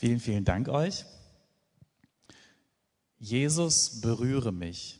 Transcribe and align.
Vielen, 0.00 0.18
vielen 0.18 0.46
Dank 0.46 0.70
euch. 0.70 1.04
Jesus, 3.18 4.00
berühre 4.00 4.50
mich. 4.50 4.98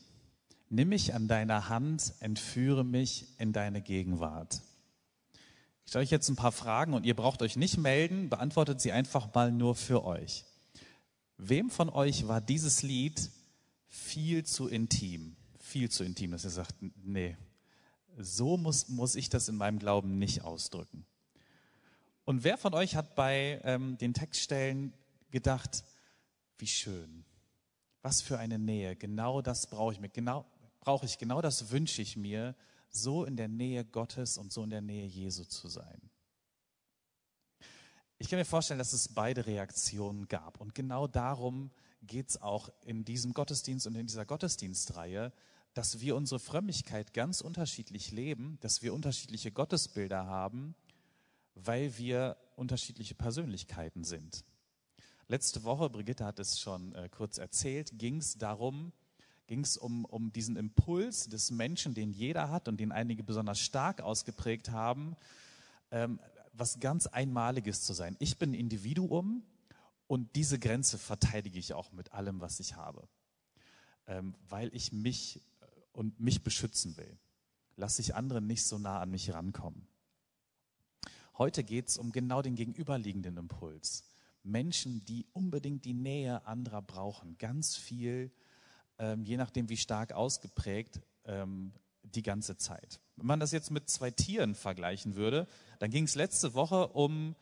Nimm 0.69 0.89
mich 0.89 1.15
an 1.15 1.27
deiner 1.27 1.69
Hand, 1.69 2.13
entführe 2.19 2.85
mich 2.85 3.25
in 3.39 3.51
deine 3.51 3.81
Gegenwart. 3.81 4.61
Ich 5.83 5.89
stelle 5.89 6.03
euch 6.03 6.11
jetzt 6.11 6.29
ein 6.29 6.35
paar 6.35 6.51
Fragen 6.51 6.93
und 6.93 7.03
ihr 7.03 7.15
braucht 7.15 7.41
euch 7.41 7.55
nicht 7.55 7.79
melden, 7.79 8.29
beantwortet 8.29 8.79
sie 8.79 8.91
einfach 8.91 9.33
mal 9.33 9.51
nur 9.51 9.73
für 9.73 10.05
euch. 10.05 10.45
Wem 11.35 11.71
von 11.71 11.89
euch 11.89 12.27
war 12.27 12.39
dieses 12.39 12.83
Lied 12.83 13.31
viel 13.87 14.43
zu 14.43 14.67
intim? 14.67 15.35
Viel 15.57 15.89
zu 15.89 16.03
intim, 16.03 16.29
dass 16.29 16.43
ihr 16.43 16.51
sagt, 16.51 16.75
nee, 17.03 17.35
so 18.19 18.55
muss, 18.55 18.87
muss 18.87 19.15
ich 19.15 19.29
das 19.29 19.49
in 19.49 19.55
meinem 19.55 19.79
Glauben 19.79 20.19
nicht 20.19 20.43
ausdrücken. 20.43 21.07
Und 22.25 22.43
wer 22.43 22.57
von 22.57 22.73
euch 22.73 22.95
hat 22.95 23.15
bei 23.15 23.59
ähm, 23.63 23.97
den 23.97 24.13
Textstellen 24.13 24.93
gedacht, 25.31 25.83
wie 26.57 26.67
schön, 26.67 27.25
was 28.01 28.21
für 28.21 28.37
eine 28.37 28.59
Nähe, 28.59 28.95
genau 28.95 29.41
das 29.41 29.67
brauche 29.67 29.93
ich 29.93 29.99
mir, 29.99 30.09
genau 30.09 30.45
brauche 30.79 31.05
ich, 31.05 31.17
genau 31.17 31.41
das 31.41 31.71
wünsche 31.71 32.01
ich 32.01 32.17
mir, 32.17 32.55
so 32.89 33.23
in 33.23 33.37
der 33.37 33.47
Nähe 33.47 33.85
Gottes 33.85 34.37
und 34.37 34.51
so 34.51 34.63
in 34.63 34.69
der 34.69 34.81
Nähe 34.81 35.05
Jesu 35.05 35.45
zu 35.45 35.67
sein. 35.67 36.09
Ich 38.17 38.29
kann 38.29 38.37
mir 38.37 38.45
vorstellen, 38.45 38.77
dass 38.77 38.93
es 38.93 39.07
beide 39.07 39.45
Reaktionen 39.45 40.27
gab. 40.27 40.59
Und 40.59 40.75
genau 40.75 41.07
darum 41.07 41.71
geht 42.03 42.29
es 42.29 42.41
auch 42.41 42.69
in 42.83 43.05
diesem 43.05 43.33
Gottesdienst 43.33 43.87
und 43.87 43.95
in 43.95 44.05
dieser 44.05 44.25
Gottesdienstreihe, 44.25 45.31
dass 45.73 46.01
wir 46.01 46.15
unsere 46.15 46.39
Frömmigkeit 46.39 47.13
ganz 47.13 47.41
unterschiedlich 47.41 48.11
leben, 48.11 48.57
dass 48.61 48.81
wir 48.81 48.93
unterschiedliche 48.93 49.51
Gottesbilder 49.51 50.25
haben 50.25 50.75
weil 51.55 51.97
wir 51.97 52.37
unterschiedliche 52.55 53.15
Persönlichkeiten 53.15 54.03
sind. 54.03 54.43
Letzte 55.27 55.63
Woche, 55.63 55.89
Brigitte 55.89 56.25
hat 56.25 56.39
es 56.39 56.59
schon 56.59 56.93
äh, 56.93 57.09
kurz 57.09 57.37
erzählt, 57.37 57.97
ging 57.97 58.17
es 58.17 58.37
darum, 58.37 58.91
ging 59.47 59.61
es 59.61 59.77
um, 59.77 60.05
um 60.05 60.31
diesen 60.31 60.57
Impuls 60.57 61.27
des 61.27 61.51
Menschen, 61.51 61.93
den 61.93 62.11
jeder 62.11 62.49
hat 62.49 62.67
und 62.67 62.79
den 62.79 62.91
einige 62.91 63.23
besonders 63.23 63.59
stark 63.59 64.01
ausgeprägt 64.01 64.71
haben, 64.71 65.15
ähm, 65.91 66.19
was 66.53 66.79
ganz 66.79 67.07
Einmaliges 67.07 67.83
zu 67.83 67.93
sein. 67.93 68.15
Ich 68.19 68.37
bin 68.37 68.53
Individuum 68.53 69.43
und 70.07 70.35
diese 70.35 70.59
Grenze 70.59 70.97
verteidige 70.97 71.59
ich 71.59 71.73
auch 71.73 71.91
mit 71.93 72.13
allem, 72.13 72.41
was 72.41 72.59
ich 72.59 72.75
habe, 72.75 73.07
ähm, 74.07 74.35
weil 74.49 74.73
ich 74.75 74.91
mich 74.91 75.37
äh, 75.37 75.65
und 75.93 76.19
mich 76.19 76.43
beschützen 76.43 76.97
will. 76.97 77.17
Lasse 77.77 78.01
ich 78.01 78.15
andere 78.15 78.41
nicht 78.41 78.63
so 78.65 78.77
nah 78.77 78.99
an 78.99 79.11
mich 79.11 79.33
rankommen. 79.33 79.87
Heute 81.37 81.63
geht 81.63 81.87
es 81.87 81.97
um 81.97 82.11
genau 82.11 82.41
den 82.41 82.55
gegenüberliegenden 82.55 83.37
Impuls. 83.37 84.03
Menschen, 84.43 85.05
die 85.05 85.25
unbedingt 85.33 85.85
die 85.85 85.93
Nähe 85.93 86.45
anderer 86.45 86.81
brauchen, 86.81 87.37
ganz 87.37 87.75
viel, 87.75 88.31
ähm, 88.97 89.23
je 89.23 89.37
nachdem 89.37 89.69
wie 89.69 89.77
stark 89.77 90.13
ausgeprägt, 90.13 91.01
ähm, 91.25 91.73
die 92.03 92.23
ganze 92.23 92.57
Zeit. 92.57 92.99
Wenn 93.15 93.27
man 93.27 93.39
das 93.39 93.51
jetzt 93.51 93.71
mit 93.71 93.89
zwei 93.89 94.11
Tieren 94.11 94.55
vergleichen 94.55 95.15
würde, 95.15 95.47
dann 95.79 95.91
ging 95.91 96.05
es 96.05 96.15
letzte 96.15 96.53
Woche 96.53 96.87
um 96.87 97.35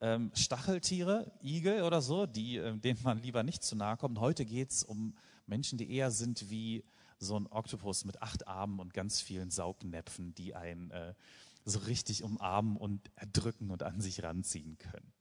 ähm, 0.00 0.30
Stacheltiere, 0.34 1.30
Igel 1.42 1.82
oder 1.82 2.02
so, 2.02 2.26
die, 2.26 2.56
äh, 2.56 2.76
denen 2.76 3.00
man 3.02 3.22
lieber 3.22 3.42
nicht 3.42 3.62
zu 3.62 3.76
nahe 3.76 3.96
kommt. 3.96 4.18
Heute 4.18 4.44
geht 4.44 4.70
es 4.70 4.82
um 4.82 5.14
Menschen, 5.46 5.78
die 5.78 5.90
eher 5.92 6.10
sind 6.10 6.50
wie 6.50 6.84
so 7.18 7.38
ein 7.38 7.46
Oktopus 7.46 8.04
mit 8.04 8.22
acht 8.22 8.48
Armen 8.48 8.80
und 8.80 8.94
ganz 8.94 9.20
vielen 9.20 9.50
Saugnäpfen, 9.50 10.34
die 10.34 10.54
einen 10.54 10.90
äh, 10.90 11.14
so 11.64 11.80
richtig 11.80 12.22
umarmen 12.22 12.76
und 12.76 13.10
erdrücken 13.16 13.70
und 13.70 13.82
an 13.82 14.00
sich 14.00 14.22
ranziehen 14.22 14.78
können. 14.78 15.12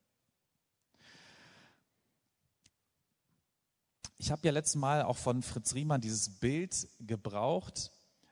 Ich 4.17 4.31
habe 4.31 4.45
ja 4.45 4.51
letztes 4.51 4.75
Mal 4.75 5.03
auch 5.03 5.17
von 5.17 5.41
Fritz 5.41 5.73
Riemann 5.73 6.01
dieses 6.01 6.39
Bild 6.39 6.89
gebraucht, 6.99 7.91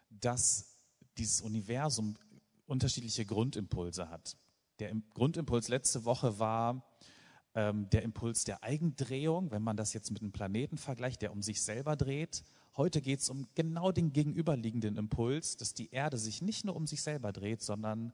dass 0.09 0.78
dieses 1.18 1.42
Universum 1.42 2.18
unterschiedliche 2.66 3.26
Grundimpulse 3.26 4.10
hat. 4.10 4.36
Der 4.80 4.94
Grundimpuls 5.14 5.70
letzte 5.70 6.06
Woche 6.06 6.40
war 6.40 6.84
ähm, 7.56 7.90
der 7.90 8.04
Impuls 8.04 8.44
der 8.44 8.64
Eigendrehung, 8.64 9.50
wenn 9.52 9.64
man 9.64 9.78
das 9.78 9.94
jetzt 9.94 10.12
mit 10.12 10.22
einem 10.22 10.31
Planeten 10.31 10.78
vergleicht, 10.78 11.22
der 11.22 11.31
um 11.31 11.42
sich 11.42 11.62
selber 11.64 11.96
dreht. 11.96 12.44
Heute 12.78 13.02
geht 13.02 13.22
es 13.22 13.30
um 13.32 13.48
genau 13.56 13.92
den 13.92 14.14
gegenüberliegenden 14.14 14.98
Impuls, 14.98 15.58
dass 15.58 15.74
die 15.74 15.90
Erde 15.90 16.20
sich 16.20 16.44
nicht 16.44 16.64
nur 16.64 16.76
um 16.76 16.86
sich 16.86 17.02
selber 17.02 17.34
dreht, 17.34 17.64
sondern 17.64 18.14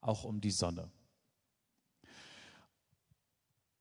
auch 0.00 0.24
um 0.24 0.40
die 0.40 0.50
Sonne. 0.50 0.90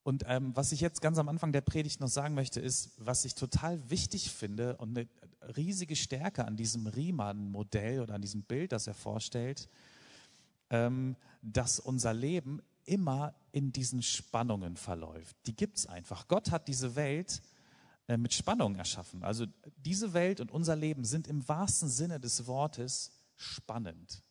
Und 0.03 0.25
ähm, 0.27 0.53
was 0.53 0.73
ich 0.73 0.81
jetzt 0.81 1.01
ganz 1.01 1.17
am 1.17 1.29
Anfang 1.29 1.53
der 1.53 1.61
Predigt 1.61 2.01
noch 2.01 2.09
sagen 2.09 2.35
möchte, 2.35 2.59
ist, 2.59 2.91
was 2.97 3.23
ich 3.23 3.35
total 3.35 3.89
wichtig 3.89 4.29
finde 4.31 4.75
und 4.77 4.97
eine 4.97 5.07
riesige 5.55 5.95
Stärke 5.95 6.45
an 6.45 6.57
diesem 6.57 6.87
Riemann-Modell 6.87 8.01
oder 8.01 8.15
an 8.15 8.21
diesem 8.21 8.43
Bild, 8.43 8.73
das 8.73 8.87
er 8.87 8.93
vorstellt, 8.93 9.69
ähm, 10.69 11.15
dass 11.41 11.79
unser 11.79 12.13
Leben 12.13 12.61
immer 12.83 13.33
in 13.53 13.71
diesen 13.71 14.01
Spannungen 14.01 14.75
verläuft. 14.75 15.37
Die 15.45 15.55
gibt 15.55 15.77
es 15.77 15.87
einfach. 15.87 16.27
Gott 16.27 16.51
hat 16.51 16.67
diese 16.67 16.95
Welt 16.95 17.41
äh, 18.07 18.17
mit 18.17 18.33
Spannung 18.33 18.75
erschaffen. 18.75 19.23
Also 19.23 19.45
diese 19.77 20.13
Welt 20.13 20.39
und 20.39 20.51
unser 20.51 20.75
Leben 20.75 21.03
sind 21.03 21.27
im 21.27 21.47
wahrsten 21.47 21.89
Sinne 21.89 22.19
des 22.19 22.47
Wortes 22.47 23.11
spannend. 23.35 24.23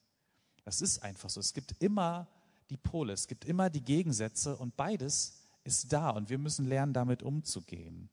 Das 0.65 0.81
ist 0.81 1.03
einfach 1.03 1.31
so. 1.31 1.41
Es 1.41 1.55
gibt 1.55 1.75
immer 1.83 2.29
die 2.71 2.77
Pole, 2.77 3.13
es 3.13 3.29
gibt 3.29 3.45
immer 3.45 3.71
die 3.71 3.83
Gegensätze 3.83 4.57
und 4.57 4.77
beides 4.77 5.35
ist 5.63 5.93
da 5.93 6.11
und 6.11 6.31
wir 6.31 6.39
müssen 6.39 6.67
lernen, 6.67 6.93
damit 6.93 7.23
umzugehen. 7.23 8.09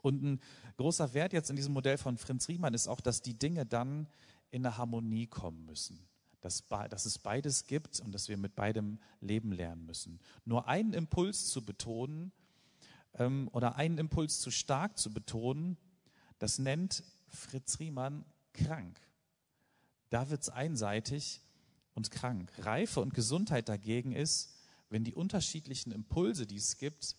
Und 0.00 0.22
ein 0.22 0.40
großer 0.76 1.14
Wert 1.14 1.32
jetzt 1.32 1.50
in 1.50 1.56
diesem 1.56 1.72
Modell 1.72 1.98
von 1.98 2.18
Fritz 2.18 2.48
Riemann 2.48 2.74
ist 2.74 2.88
auch, 2.88 3.00
dass 3.00 3.22
die 3.22 3.38
Dinge 3.38 3.66
dann 3.66 4.08
in 4.50 4.66
eine 4.66 4.76
Harmonie 4.76 5.26
kommen 5.26 5.64
müssen. 5.64 5.98
Dass, 6.40 6.64
dass 6.68 7.06
es 7.06 7.18
beides 7.18 7.66
gibt 7.66 8.00
und 8.00 8.12
dass 8.12 8.28
wir 8.28 8.36
mit 8.36 8.56
beidem 8.56 8.98
leben 9.20 9.52
lernen 9.52 9.86
müssen. 9.86 10.18
Nur 10.44 10.66
einen 10.66 10.92
Impuls 10.92 11.46
zu 11.46 11.64
betonen, 11.64 12.32
ähm, 13.14 13.48
oder 13.52 13.76
einen 13.76 13.98
Impuls 13.98 14.40
zu 14.40 14.50
stark 14.50 14.98
zu 14.98 15.12
betonen, 15.12 15.76
das 16.38 16.58
nennt 16.58 17.04
Fritz 17.28 17.78
Riemann 17.78 18.24
krank. 18.52 19.00
Da 20.10 20.28
wird 20.28 20.42
es 20.42 20.48
einseitig 20.48 21.40
und 21.94 22.10
krank. 22.10 22.52
Reife 22.58 23.00
und 23.00 23.14
Gesundheit 23.14 23.68
dagegen 23.68 24.12
ist, 24.12 24.54
wenn 24.90 25.04
die 25.04 25.14
unterschiedlichen 25.14 25.92
Impulse, 25.92 26.46
die 26.46 26.56
es 26.56 26.76
gibt, 26.76 27.16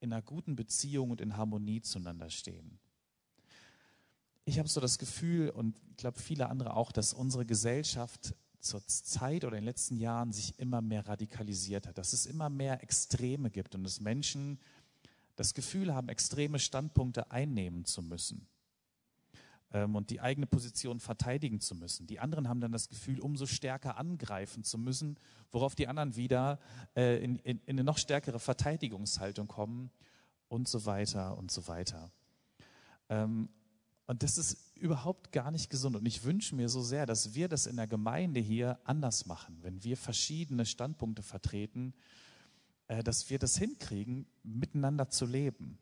in 0.00 0.12
einer 0.12 0.22
guten 0.22 0.56
Beziehung 0.56 1.10
und 1.10 1.20
in 1.20 1.36
Harmonie 1.36 1.80
zueinander 1.82 2.30
stehen. 2.30 2.78
Ich 4.46 4.58
habe 4.58 4.68
so 4.68 4.80
das 4.80 4.98
Gefühl, 4.98 5.50
und 5.50 5.80
ich 5.90 5.96
glaube 5.96 6.20
viele 6.20 6.48
andere 6.48 6.74
auch, 6.74 6.92
dass 6.92 7.14
unsere 7.14 7.46
Gesellschaft 7.46 8.34
zur 8.60 8.86
Zeit 8.86 9.44
oder 9.44 9.56
in 9.56 9.62
den 9.62 9.66
letzten 9.66 9.96
Jahren 9.96 10.32
sich 10.32 10.58
immer 10.58 10.80
mehr 10.80 11.06
radikalisiert 11.06 11.86
hat, 11.86 11.98
dass 11.98 12.12
es 12.12 12.26
immer 12.26 12.48
mehr 12.48 12.82
Extreme 12.82 13.50
gibt 13.50 13.74
und 13.74 13.84
dass 13.84 14.00
Menschen 14.00 14.58
das 15.36 15.54
Gefühl 15.54 15.94
haben, 15.94 16.08
extreme 16.08 16.58
Standpunkte 16.58 17.30
einnehmen 17.30 17.84
zu 17.84 18.02
müssen 18.02 18.46
ähm, 19.72 19.96
und 19.96 20.10
die 20.10 20.20
eigene 20.20 20.46
Position 20.46 21.00
verteidigen 21.00 21.60
zu 21.60 21.74
müssen. 21.74 22.06
Die 22.06 22.20
anderen 22.20 22.48
haben 22.48 22.60
dann 22.60 22.72
das 22.72 22.88
Gefühl, 22.88 23.20
umso 23.20 23.46
stärker 23.46 23.98
angreifen 23.98 24.64
zu 24.64 24.78
müssen, 24.78 25.18
worauf 25.50 25.74
die 25.74 25.88
anderen 25.88 26.16
wieder 26.16 26.58
äh, 26.96 27.22
in, 27.22 27.36
in, 27.40 27.58
in 27.66 27.76
eine 27.76 27.84
noch 27.84 27.98
stärkere 27.98 28.38
Verteidigungshaltung 28.38 29.48
kommen 29.48 29.90
und 30.48 30.68
so 30.68 30.86
weiter 30.86 31.36
und 31.36 31.50
so 31.50 31.66
weiter. 31.66 32.10
Ähm, 33.08 33.48
und 34.06 34.22
das 34.22 34.38
ist 34.38 34.76
überhaupt 34.76 35.32
gar 35.32 35.50
nicht 35.50 35.70
gesund. 35.70 35.96
Und 35.96 36.06
ich 36.06 36.24
wünsche 36.24 36.54
mir 36.54 36.68
so 36.68 36.82
sehr, 36.82 37.06
dass 37.06 37.34
wir 37.34 37.48
das 37.48 37.66
in 37.66 37.76
der 37.76 37.86
Gemeinde 37.86 38.38
hier 38.38 38.78
anders 38.84 39.26
machen, 39.26 39.58
wenn 39.62 39.82
wir 39.82 39.96
verschiedene 39.96 40.66
Standpunkte 40.66 41.22
vertreten 41.22 41.94
dass 42.88 43.30
wir 43.30 43.38
das 43.38 43.56
hinkriegen, 43.56 44.26
miteinander 44.42 45.08
zu 45.08 45.26
leben. 45.26 45.78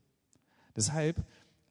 Deshalb, 0.77 1.25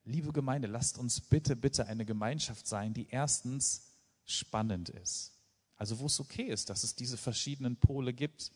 liebe 0.05 0.31
Gemeinde, 0.31 0.67
lasst 0.67 0.97
uns 0.97 1.21
bitte, 1.21 1.55
bitte 1.55 1.87
eine 1.87 2.05
Gemeinschaft 2.05 2.67
sein, 2.67 2.93
die 2.93 3.07
erstens 3.09 3.83
spannend 4.25 4.89
ist. 4.89 5.33
Also 5.77 5.99
wo 5.99 6.05
es 6.05 6.19
okay 6.19 6.43
ist, 6.43 6.69
dass 6.69 6.83
es 6.83 6.95
diese 6.95 7.17
verschiedenen 7.17 7.75
Pole 7.75 8.13
gibt. 8.13 8.51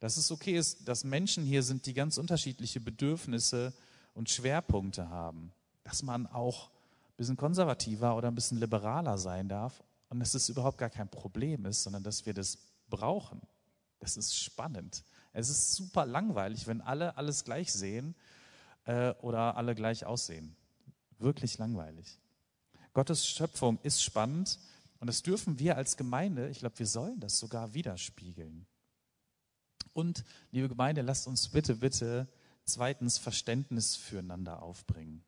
Dass 0.00 0.16
es 0.16 0.30
okay 0.30 0.56
ist, 0.56 0.86
dass 0.86 1.02
Menschen 1.02 1.44
hier 1.44 1.62
sind, 1.62 1.86
die 1.86 1.94
ganz 1.94 2.18
unterschiedliche 2.18 2.80
Bedürfnisse 2.80 3.72
und 4.14 4.28
Schwerpunkte 4.28 5.08
haben. 5.08 5.52
Dass 5.84 6.02
man 6.02 6.26
auch 6.26 6.68
ein 6.68 7.16
bisschen 7.16 7.36
konservativer 7.36 8.16
oder 8.16 8.28
ein 8.28 8.34
bisschen 8.34 8.58
liberaler 8.58 9.18
sein 9.18 9.48
darf 9.48 9.82
und 10.10 10.20
dass 10.20 10.34
es 10.34 10.48
überhaupt 10.48 10.78
gar 10.78 10.90
kein 10.90 11.08
Problem 11.08 11.64
ist, 11.64 11.82
sondern 11.82 12.02
dass 12.02 12.26
wir 12.26 12.34
das 12.34 12.58
brauchen. 12.88 13.40
Das 13.98 14.16
ist 14.16 14.36
spannend. 14.36 15.02
Es 15.38 15.50
ist 15.50 15.76
super 15.76 16.04
langweilig, 16.04 16.66
wenn 16.66 16.80
alle 16.80 17.16
alles 17.16 17.44
gleich 17.44 17.72
sehen 17.72 18.16
äh, 18.86 19.10
oder 19.20 19.56
alle 19.56 19.76
gleich 19.76 20.04
aussehen. 20.04 20.56
Wirklich 21.20 21.58
langweilig. 21.58 22.18
Gottes 22.92 23.24
Schöpfung 23.24 23.78
ist 23.84 24.02
spannend 24.02 24.58
und 24.98 25.06
das 25.06 25.22
dürfen 25.22 25.60
wir 25.60 25.76
als 25.76 25.96
Gemeinde, 25.96 26.48
ich 26.48 26.58
glaube, 26.58 26.80
wir 26.80 26.88
sollen 26.88 27.20
das 27.20 27.38
sogar 27.38 27.72
widerspiegeln. 27.72 28.66
Und, 29.92 30.24
liebe 30.50 30.68
Gemeinde, 30.68 31.02
lasst 31.02 31.28
uns 31.28 31.48
bitte, 31.48 31.76
bitte 31.76 32.26
zweitens 32.64 33.18
Verständnis 33.18 33.94
füreinander 33.94 34.60
aufbringen. 34.60 35.22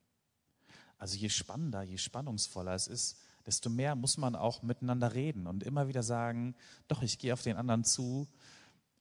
Also 0.99 1.17
je 1.17 1.29
spannender, 1.29 1.83
je 1.83 1.99
spannungsvoller 1.99 2.75
es 2.75 2.89
ist, 2.89 3.17
desto 3.47 3.71
mehr 3.71 3.95
muss 3.95 4.19
man 4.19 4.35
auch 4.35 4.63
miteinander 4.63 5.15
reden 5.15 5.47
und 5.47 5.63
immer 5.63 5.87
wieder 5.87 6.03
sagen, 6.03 6.57
doch, 6.89 7.01
ich 7.01 7.17
gehe 7.21 7.33
auf 7.33 7.43
den 7.43 7.57
anderen 7.57 7.85
zu 7.85 8.27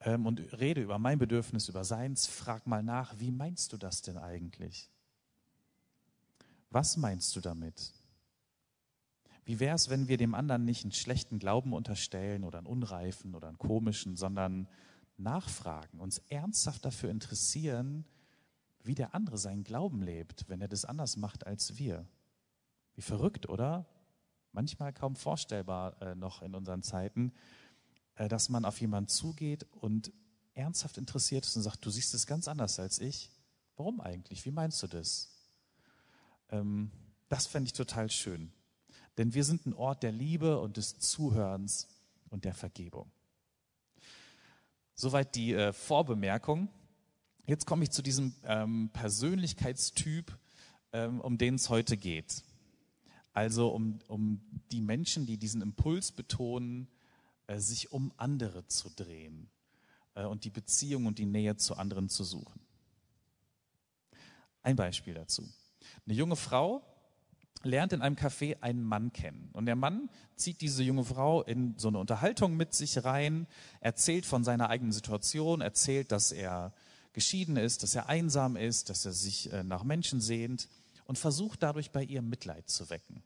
ähm, 0.02 0.26
und 0.26 0.40
rede 0.60 0.82
über 0.82 1.00
mein 1.00 1.20
Bedürfnis, 1.20 1.70
über 1.70 1.84
seins, 1.84 2.28
frag 2.28 2.68
mal 2.68 2.84
nach, 2.84 3.20
wie 3.20 3.32
meinst 3.32 3.74
du 3.74 3.78
das 3.78 4.02
denn 4.02 4.18
eigentlich? 4.18 4.90
Was 6.70 6.98
meinst 6.98 7.36
du 7.36 7.42
damit? 7.42 7.94
Wie 9.46 9.60
wäre 9.60 9.76
es, 9.76 9.90
wenn 9.90 10.08
wir 10.08 10.18
dem 10.18 10.36
anderen 10.36 10.64
nicht 10.64 10.84
einen 10.84 10.92
schlechten 10.92 11.40
Glauben 11.40 11.74
unterstellen 11.74 12.44
oder 12.44 12.60
einen 12.60 12.68
unreifen 12.68 13.34
oder 13.34 13.48
einen 13.48 13.58
komischen, 13.58 14.16
sondern 14.16 14.68
nachfragen, 15.18 16.00
uns 16.00 16.20
ernsthaft 16.30 16.86
dafür 16.86 17.10
interessieren, 17.10 18.06
wie 18.84 18.96
der 18.96 19.16
andere 19.16 19.38
seinen 19.38 19.64
Glauben 19.64 20.02
lebt, 20.02 20.48
wenn 20.48 20.62
er 20.62 20.68
das 20.68 20.86
anders 20.86 21.18
macht 21.18 21.46
als 21.46 21.78
wir. 21.78 22.08
Wie 22.96 23.02
verrückt, 23.02 23.50
oder? 23.50 23.86
Manchmal 24.52 24.94
kaum 24.94 25.16
vorstellbar 25.16 26.02
äh, 26.02 26.16
noch 26.16 26.42
in 26.42 26.56
unseren 26.56 26.82
Zeiten, 26.82 27.34
dass 28.28 28.50
man 28.50 28.66
auf 28.66 28.82
jemanden 28.82 29.08
zugeht 29.08 29.66
und 29.80 30.12
ernsthaft 30.54 30.98
interessiert 30.98 31.46
ist 31.46 31.56
und 31.56 31.64
sagt, 31.64 31.86
du 31.86 31.90
siehst 31.90 32.14
es 32.14 32.28
ganz 32.28 32.48
anders 32.48 32.80
als 32.80 33.00
ich. 33.00 33.32
Warum 33.78 34.02
eigentlich? 34.02 34.46
Wie 34.46 34.52
meinst 34.52 34.84
du 34.84 34.88
das? 34.88 35.30
Ähm, 36.50 36.92
das 37.30 37.48
fände 37.48 37.68
ich 37.68 37.74
total 37.74 38.10
schön. 38.10 38.52
Denn 39.18 39.34
wir 39.34 39.44
sind 39.44 39.66
ein 39.66 39.74
Ort 39.74 40.04
der 40.04 40.12
Liebe 40.12 40.60
und 40.60 40.78
des 40.78 41.00
Zuhörens 41.00 41.88
und 42.30 42.46
der 42.46 42.54
Vergebung. 42.54 43.10
Soweit 44.96 45.36
die 45.36 45.54
äh, 45.54 45.72
Vorbemerkung. 45.72 46.68
Jetzt 47.46 47.66
komme 47.66 47.84
ich 47.84 47.92
zu 47.92 48.02
diesem 48.02 48.36
ähm, 48.44 48.90
Persönlichkeitstyp, 48.92 50.38
ähm, 50.92 51.22
um 51.22 51.38
den 51.38 51.56
es 51.56 51.70
heute 51.70 51.96
geht. 51.96 52.44
Also 53.32 53.70
um, 53.70 54.00
um 54.08 54.42
die 54.72 54.82
Menschen, 54.82 55.26
die 55.26 55.38
diesen 55.38 55.62
Impuls 55.62 56.12
betonen, 56.12 56.88
äh, 56.88 56.99
sich 57.58 57.92
um 57.92 58.14
andere 58.18 58.68
zu 58.68 58.90
drehen 58.96 59.50
äh, 60.14 60.26
und 60.26 60.44
die 60.44 60.52
Beziehung 60.52 61.08
und 61.08 61.18
die 61.18 61.26
Nähe 61.26 61.56
zu 61.58 61.76
anderen 61.76 62.10
zu 62.10 62.24
suchen. 62.24 62.62
Ein 64.62 64.76
Beispiel 64.76 65.14
dazu. 65.14 65.48
Eine 66.06 66.16
junge 66.16 66.36
Frau 66.36 66.84
lernt 67.64 67.94
in 67.94 68.02
einem 68.02 68.16
Café 68.16 68.62
einen 68.62 68.84
Mann 68.84 69.12
kennen. 69.12 69.50
Und 69.54 69.66
der 69.66 69.76
Mann 69.76 70.10
zieht 70.36 70.62
diese 70.62 70.84
junge 70.84 71.04
Frau 71.04 71.42
in 71.44 71.78
so 71.78 71.90
eine 71.90 72.00
Unterhaltung 72.00 72.56
mit 72.56 72.74
sich 72.74 73.04
rein, 73.04 73.48
erzählt 73.82 74.26
von 74.26 74.44
seiner 74.44 74.70
eigenen 74.70 74.92
Situation, 74.92 75.62
erzählt, 75.62 76.12
dass 76.12 76.32
er 76.32 76.74
geschieden 77.14 77.58
ist, 77.58 77.84
dass 77.84 77.96
er 77.96 78.08
einsam 78.08 78.56
ist, 78.56 78.90
dass 78.90 79.06
er 79.06 79.14
sich 79.14 79.52
äh, 79.52 79.64
nach 79.64 79.84
Menschen 79.84 80.22
sehnt 80.22 80.70
und 81.06 81.18
versucht 81.18 81.64
dadurch 81.64 81.92
bei 81.92 82.04
ihr 82.04 82.22
Mitleid 82.22 82.70
zu 82.70 82.90
wecken. 82.90 83.24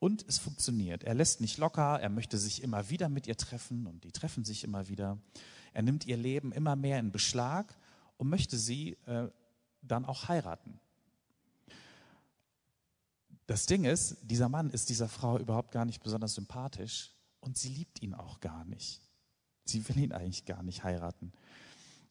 Und 0.00 0.24
es 0.26 0.38
funktioniert. 0.38 1.04
Er 1.04 1.14
lässt 1.14 1.40
nicht 1.40 1.58
locker, 1.58 2.00
er 2.00 2.08
möchte 2.08 2.38
sich 2.38 2.62
immer 2.62 2.88
wieder 2.88 3.08
mit 3.08 3.26
ihr 3.26 3.36
treffen 3.36 3.86
und 3.86 4.02
die 4.02 4.12
treffen 4.12 4.44
sich 4.44 4.64
immer 4.64 4.88
wieder. 4.88 5.18
Er 5.74 5.82
nimmt 5.82 6.06
ihr 6.06 6.16
Leben 6.16 6.52
immer 6.52 6.74
mehr 6.74 6.98
in 6.98 7.12
Beschlag 7.12 7.76
und 8.16 8.28
möchte 8.28 8.56
sie 8.56 8.96
äh, 9.06 9.28
dann 9.82 10.06
auch 10.06 10.28
heiraten. 10.28 10.80
Das 13.46 13.66
Ding 13.66 13.84
ist, 13.84 14.16
dieser 14.22 14.48
Mann 14.48 14.70
ist 14.70 14.88
dieser 14.88 15.08
Frau 15.08 15.38
überhaupt 15.38 15.70
gar 15.72 15.84
nicht 15.84 16.02
besonders 16.02 16.34
sympathisch 16.34 17.10
und 17.40 17.58
sie 17.58 17.68
liebt 17.68 18.00
ihn 18.00 18.14
auch 18.14 18.40
gar 18.40 18.64
nicht. 18.64 19.02
Sie 19.64 19.86
will 19.88 19.98
ihn 19.98 20.12
eigentlich 20.12 20.46
gar 20.46 20.62
nicht 20.62 20.82
heiraten. 20.82 21.32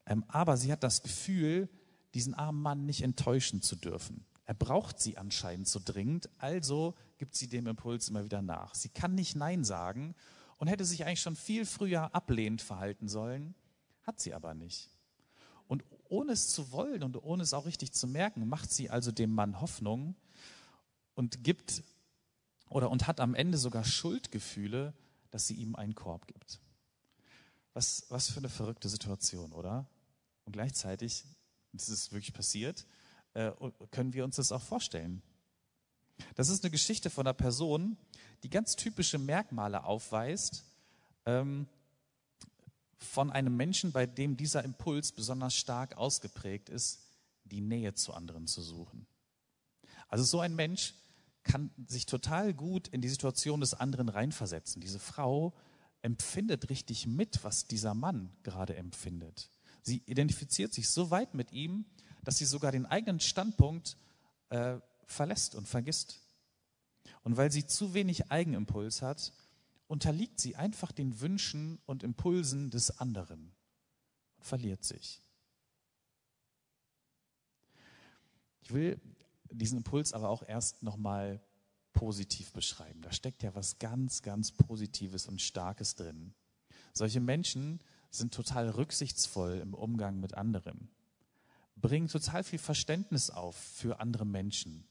Ähm, 0.05 0.23
aber 0.27 0.57
sie 0.57 0.71
hat 0.71 0.83
das 0.83 1.01
Gefühl, 1.01 1.69
diesen 2.13 2.33
armen 2.33 2.61
Mann 2.61 2.85
nicht 2.85 3.01
enttäuschen 3.01 3.61
zu 3.61 3.75
dürfen. 3.75 4.25
Er 4.49 4.55
braucht 4.55 4.99
sie 4.99 5.15
anscheinend 5.15 5.67
so 5.67 5.79
dringend, 5.79 6.27
also 6.39 6.95
gibt 7.19 7.35
sie 7.35 7.47
dem 7.47 7.67
Impuls 7.67 8.09
immer 8.09 8.25
wieder 8.25 8.41
nach. 8.41 8.73
Sie 8.73 8.89
kann 8.89 9.13
nicht 9.13 9.35
Nein 9.35 9.63
sagen 9.63 10.15
und 10.57 10.67
hätte 10.67 10.85
sich 10.85 11.05
eigentlich 11.05 11.21
schon 11.21 11.35
viel 11.35 11.67
früher 11.67 12.15
ablehnend 12.15 12.63
verhalten 12.63 13.07
sollen, 13.07 13.53
hat 14.01 14.19
sie 14.19 14.33
aber 14.33 14.55
nicht. 14.55 14.89
Und 15.67 15.83
ohne 16.05 16.31
es 16.31 16.49
zu 16.49 16.71
wollen 16.71 17.03
und 17.03 17.21
ohne 17.21 17.43
es 17.43 17.53
auch 17.53 17.67
richtig 17.67 17.91
zu 17.91 18.07
merken, 18.07 18.49
macht 18.49 18.71
sie 18.71 18.89
also 18.89 19.11
dem 19.11 19.35
Mann 19.35 19.61
Hoffnung 19.61 20.15
und 21.13 21.43
gibt 21.43 21.83
oder 22.69 22.89
und 22.89 23.05
hat 23.05 23.19
am 23.19 23.35
Ende 23.35 23.59
sogar 23.59 23.83
Schuldgefühle, 23.83 24.95
dass 25.29 25.45
sie 25.45 25.57
ihm 25.57 25.75
einen 25.75 25.93
Korb 25.93 26.25
gibt. 26.25 26.59
Was, 27.73 28.07
was 28.09 28.31
für 28.31 28.39
eine 28.39 28.49
verrückte 28.49 28.89
Situation, 28.89 29.53
oder? 29.53 29.85
Und 30.45 30.53
gleichzeitig, 30.53 31.23
das 31.71 31.87
ist 31.87 32.11
wirklich 32.11 32.33
passiert, 32.33 32.87
äh, 33.33 33.51
können 33.91 34.13
wir 34.13 34.23
uns 34.23 34.37
das 34.37 34.51
auch 34.51 34.61
vorstellen. 34.61 35.21
Das 36.35 36.49
ist 36.49 36.63
eine 36.63 36.71
Geschichte 36.71 37.09
von 37.09 37.25
einer 37.25 37.33
Person, 37.33 37.97
die 38.43 38.49
ganz 38.49 38.75
typische 38.75 39.17
Merkmale 39.17 39.83
aufweist 39.83 40.63
ähm, 41.25 41.67
von 42.97 43.31
einem 43.31 43.55
Menschen, 43.55 43.91
bei 43.91 44.05
dem 44.05 44.35
dieser 44.35 44.63
Impuls 44.63 45.11
besonders 45.11 45.55
stark 45.55 45.97
ausgeprägt 45.97 46.69
ist, 46.69 46.99
die 47.45 47.61
Nähe 47.61 47.93
zu 47.93 48.13
anderen 48.13 48.47
zu 48.47 48.61
suchen. 48.61 49.07
Also 50.07 50.23
so 50.23 50.39
ein 50.39 50.55
Mensch 50.55 50.93
kann 51.43 51.71
sich 51.87 52.05
total 52.05 52.53
gut 52.53 52.87
in 52.89 53.01
die 53.01 53.09
Situation 53.09 53.61
des 53.61 53.73
anderen 53.73 54.09
reinversetzen. 54.09 54.81
Diese 54.81 54.99
Frau 54.99 55.53
empfindet 56.01 56.69
richtig 56.69 57.07
mit, 57.07 57.43
was 57.43 57.67
dieser 57.67 57.93
Mann 57.93 58.31
gerade 58.43 58.75
empfindet. 58.75 59.49
Sie 59.81 60.03
identifiziert 60.05 60.73
sich 60.73 60.89
so 60.89 61.09
weit 61.11 61.33
mit 61.33 61.51
ihm, 61.51 61.85
dass 62.23 62.37
sie 62.37 62.45
sogar 62.45 62.71
den 62.71 62.85
eigenen 62.85 63.19
Standpunkt 63.19 63.97
äh, 64.49 64.77
verlässt 65.05 65.55
und 65.55 65.67
vergisst. 65.67 66.19
Und 67.23 67.37
weil 67.37 67.51
sie 67.51 67.65
zu 67.65 67.93
wenig 67.93 68.31
Eigenimpuls 68.31 69.01
hat, 69.01 69.33
unterliegt 69.87 70.39
sie 70.39 70.55
einfach 70.55 70.91
den 70.91 71.19
Wünschen 71.19 71.79
und 71.85 72.03
Impulsen 72.03 72.69
des 72.69 72.99
anderen 72.99 73.51
und 74.37 74.45
verliert 74.45 74.83
sich. 74.83 75.21
Ich 78.61 78.71
will 78.71 79.01
diesen 79.51 79.77
Impuls 79.79 80.13
aber 80.13 80.29
auch 80.29 80.43
erst 80.43 80.83
nochmal 80.83 81.41
positiv 81.93 82.53
beschreiben. 82.53 83.01
Da 83.01 83.11
steckt 83.11 83.41
ja 83.41 83.55
was 83.55 83.79
ganz, 83.79 84.21
ganz 84.21 84.51
Positives 84.51 85.27
und 85.27 85.41
Starkes 85.41 85.95
drin. 85.95 86.33
Solche 86.93 87.19
Menschen 87.19 87.79
sind 88.11 88.33
total 88.33 88.69
rücksichtsvoll 88.69 89.57
im 89.57 89.73
Umgang 89.73 90.19
mit 90.19 90.35
anderen, 90.35 90.89
bringen 91.81 92.07
total 92.07 92.43
viel 92.43 92.59
Verständnis 92.59 93.29
auf 93.29 93.55
für 93.55 93.99
andere 93.99 94.25
Menschen. 94.25 94.85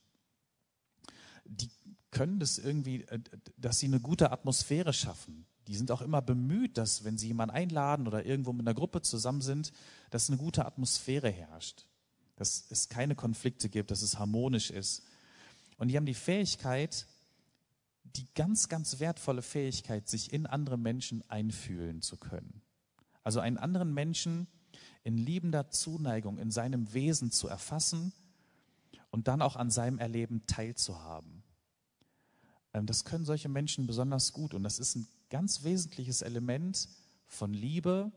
Die 1.45 1.71
können 2.11 2.39
das 2.39 2.59
irgendwie, 2.59 3.03
äh, 3.05 3.21
dass 3.57 3.79
sie 3.79 3.87
eine 3.87 4.01
gute 4.01 4.31
Atmosphäre 4.33 4.93
schaffen. 4.93 5.47
Die 5.67 5.77
sind 5.77 5.91
auch 5.91 6.01
immer 6.01 6.23
bemüht, 6.23 6.79
dass, 6.79 7.05
wenn 7.05 7.19
sie 7.19 7.29
jemanden 7.29 7.55
einladen 7.55 8.07
oder 8.07 8.25
irgendwo 8.25 8.53
mit 8.53 8.67
einer 8.67 8.75
Gruppe 8.75 9.03
zusammen 9.03 9.43
sind, 9.43 9.73
dass 10.11 10.31
eine 10.31 10.39
gute 10.39 10.65
Atmosphäre 10.65 11.31
herrscht. 11.31 11.85
Dass 12.37 12.65
es 12.71 12.89
keine 12.89 13.15
Konflikte 13.15 13.69
gibt, 13.69 13.91
dass 13.91 14.03
es 14.03 14.19
harmonisch 14.19 14.71
ist. 14.71 15.03
Und 15.77 15.89
die 15.89 15.97
haben 15.97 16.07
die 16.07 16.15
Fähigkeit, 16.15 17.07
die 18.05 18.27
ganz, 18.35 18.69
ganz 18.69 18.99
wertvolle 19.01 19.43
Fähigkeit, 19.43 20.09
sich 20.09 20.33
in 20.33 20.47
andere 20.47 20.79
Menschen 20.79 21.23
einfühlen 21.29 22.01
zu 22.01 22.17
können. 22.17 22.63
Also 23.23 23.41
einen 23.41 23.59
anderen 23.59 23.93
Menschen 23.93 24.47
in 25.09 25.17
liebender 25.17 25.71
Zuneigung 25.71 26.37
in 26.37 26.51
seinem 26.51 26.93
Wesen 26.93 27.31
zu 27.31 27.49
erfassen 27.49 28.13
und 29.11 29.27
dann 29.27 29.41
auch 29.41 29.57
an 29.57 29.71
seinem 29.71 29.99
Erleben 29.99 30.47
teilzuhaben. 30.47 31.43
Ähm, 32.75 32.85
das 32.85 33.07
können 33.07 33.25
solche 33.25 33.49
Menschen 33.49 33.87
besonders 33.87 34.35
gut 34.35 34.53
und 34.53 34.63
das 34.65 34.79
ist 34.79 34.97
ein 34.97 35.09
ganz 35.31 35.65
wesentliches 35.65 36.21
Element 36.21 36.91
von 37.27 37.55
Liebe, 37.55 38.13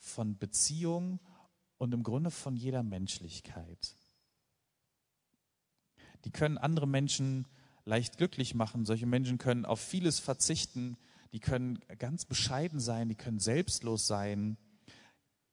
von 0.00 0.36
Beziehung 0.36 1.20
und 1.78 1.94
im 1.94 2.02
Grunde 2.02 2.32
von 2.32 2.56
jeder 2.56 2.82
Menschlichkeit. 2.82 3.94
Die 6.24 6.32
können 6.32 6.58
andere 6.58 6.88
Menschen 6.88 7.46
leicht 7.84 8.18
glücklich 8.18 8.56
machen. 8.56 8.84
Solche 8.84 9.06
Menschen 9.06 9.38
können 9.38 9.64
auf 9.64 9.78
vieles 9.78 10.18
verzichten. 10.18 10.96
Die 11.30 11.38
können 11.40 11.78
ganz 12.00 12.24
bescheiden 12.24 12.80
sein. 12.80 13.08
Die 13.08 13.14
können 13.14 13.38
selbstlos 13.38 14.08
sein. 14.08 14.56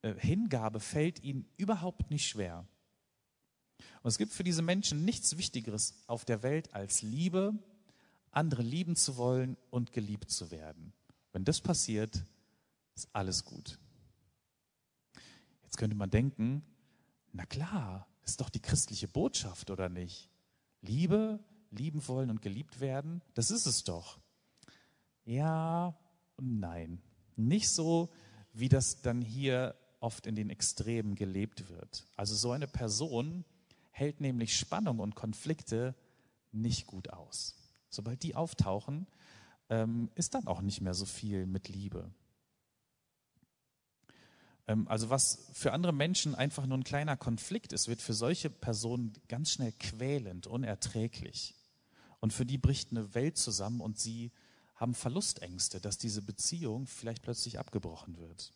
Äh, 0.01 0.15
Hingabe 0.15 0.79
fällt 0.79 1.23
ihnen 1.23 1.45
überhaupt 1.57 2.09
nicht 2.09 2.27
schwer. 2.27 2.67
Und 4.01 4.09
es 4.09 4.17
gibt 4.17 4.33
für 4.33 4.43
diese 4.43 4.61
Menschen 4.61 5.05
nichts 5.05 5.37
Wichtigeres 5.37 5.93
auf 6.07 6.25
der 6.25 6.43
Welt 6.43 6.73
als 6.73 7.01
Liebe, 7.01 7.53
andere 8.31 8.61
lieben 8.61 8.95
zu 8.95 9.17
wollen 9.17 9.57
und 9.69 9.91
geliebt 9.91 10.29
zu 10.29 10.51
werden. 10.51 10.93
Wenn 11.33 11.45
das 11.45 11.61
passiert, 11.61 12.23
ist 12.95 13.09
alles 13.13 13.43
gut. 13.43 13.79
Jetzt 15.63 15.77
könnte 15.77 15.95
man 15.95 16.09
denken, 16.09 16.63
na 17.31 17.45
klar, 17.45 18.07
ist 18.23 18.41
doch 18.41 18.49
die 18.49 18.61
christliche 18.61 19.07
Botschaft, 19.07 19.69
oder 19.69 19.89
nicht? 19.89 20.29
Liebe, 20.81 21.39
lieben 21.71 22.07
wollen 22.07 22.29
und 22.29 22.41
geliebt 22.41 22.79
werden, 22.79 23.21
das 23.33 23.51
ist 23.51 23.65
es 23.65 23.83
doch. 23.83 24.19
Ja 25.25 25.97
und 26.37 26.59
nein. 26.59 27.01
Nicht 27.35 27.69
so, 27.69 28.09
wie 28.53 28.69
das 28.69 29.01
dann 29.01 29.21
hier 29.21 29.75
oft 29.99 30.25
in 30.25 30.35
den 30.35 30.49
Extremen 30.49 31.15
gelebt 31.15 31.69
wird. 31.69 32.05
Also 32.15 32.35
so 32.35 32.51
eine 32.51 32.67
Person 32.67 33.45
hält 33.91 34.21
nämlich 34.21 34.57
Spannung 34.57 34.99
und 34.99 35.15
Konflikte 35.15 35.95
nicht 36.51 36.87
gut 36.87 37.09
aus. 37.09 37.55
Sobald 37.89 38.23
die 38.23 38.35
auftauchen, 38.35 39.07
ähm, 39.69 40.09
ist 40.15 40.33
dann 40.35 40.47
auch 40.47 40.61
nicht 40.61 40.81
mehr 40.81 40.93
so 40.93 41.05
viel 41.05 41.45
mit 41.45 41.69
Liebe. 41.69 42.11
Ähm, 44.67 44.87
also 44.87 45.09
was 45.09 45.49
für 45.53 45.73
andere 45.73 45.91
Menschen 45.91 46.35
einfach 46.35 46.65
nur 46.65 46.77
ein 46.77 46.83
kleiner 46.83 47.17
Konflikt 47.17 47.73
ist, 47.73 47.87
wird 47.87 48.01
für 48.01 48.13
solche 48.13 48.49
Personen 48.49 49.13
ganz 49.27 49.51
schnell 49.51 49.73
quälend, 49.73 50.47
unerträglich. 50.47 51.55
Und 52.19 52.33
für 52.33 52.45
die 52.45 52.57
bricht 52.57 52.91
eine 52.91 53.13
Welt 53.13 53.37
zusammen 53.37 53.81
und 53.81 53.99
sie 53.99 54.31
haben 54.75 54.93
Verlustängste, 54.93 55.81
dass 55.81 55.97
diese 55.97 56.21
Beziehung 56.21 56.87
vielleicht 56.87 57.21
plötzlich 57.21 57.59
abgebrochen 57.59 58.17
wird. 58.17 58.53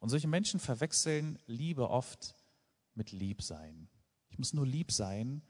Und 0.00 0.08
solche 0.08 0.28
Menschen 0.28 0.58
verwechseln 0.58 1.38
Liebe 1.46 1.88
oft 1.88 2.34
mit 2.94 3.12
Liebsein. 3.12 3.88
Ich 4.30 4.38
muss 4.38 4.54
nur 4.54 4.66
lieb 4.66 4.92
sein, 4.92 5.42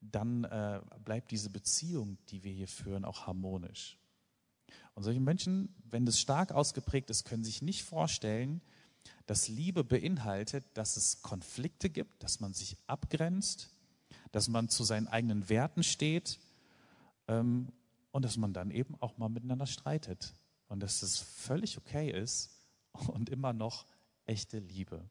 dann 0.00 0.44
äh, 0.44 0.80
bleibt 1.04 1.30
diese 1.30 1.50
Beziehung, 1.50 2.18
die 2.28 2.44
wir 2.44 2.52
hier 2.52 2.68
führen, 2.68 3.04
auch 3.04 3.26
harmonisch. 3.26 3.98
Und 4.94 5.02
solche 5.02 5.20
Menschen, 5.20 5.74
wenn 5.90 6.06
das 6.06 6.20
stark 6.20 6.52
ausgeprägt 6.52 7.10
ist, 7.10 7.24
können 7.24 7.44
sich 7.44 7.62
nicht 7.62 7.82
vorstellen, 7.82 8.60
dass 9.26 9.48
Liebe 9.48 9.84
beinhaltet, 9.84 10.64
dass 10.74 10.96
es 10.96 11.22
Konflikte 11.22 11.90
gibt, 11.90 12.22
dass 12.22 12.40
man 12.40 12.54
sich 12.54 12.76
abgrenzt, 12.86 13.70
dass 14.32 14.48
man 14.48 14.68
zu 14.68 14.84
seinen 14.84 15.08
eigenen 15.08 15.48
Werten 15.48 15.82
steht 15.82 16.38
ähm, 17.28 17.72
und 18.12 18.24
dass 18.24 18.36
man 18.36 18.52
dann 18.52 18.70
eben 18.70 18.96
auch 19.00 19.16
mal 19.18 19.28
miteinander 19.28 19.66
streitet 19.66 20.34
und 20.68 20.80
dass 20.80 21.02
es 21.02 21.18
völlig 21.18 21.78
okay 21.78 22.10
ist 22.10 22.50
und 23.08 23.30
immer 23.30 23.52
noch 23.52 23.86
echte 24.26 24.58
Liebe. 24.58 25.08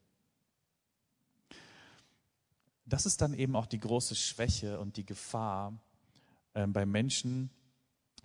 Das 2.85 3.05
ist 3.05 3.21
dann 3.21 3.33
eben 3.33 3.55
auch 3.55 3.65
die 3.65 3.79
große 3.79 4.15
Schwäche 4.15 4.79
und 4.79 4.97
die 4.97 5.05
Gefahr 5.05 5.79
äh, 6.53 6.67
bei 6.67 6.85
Menschen, 6.85 7.49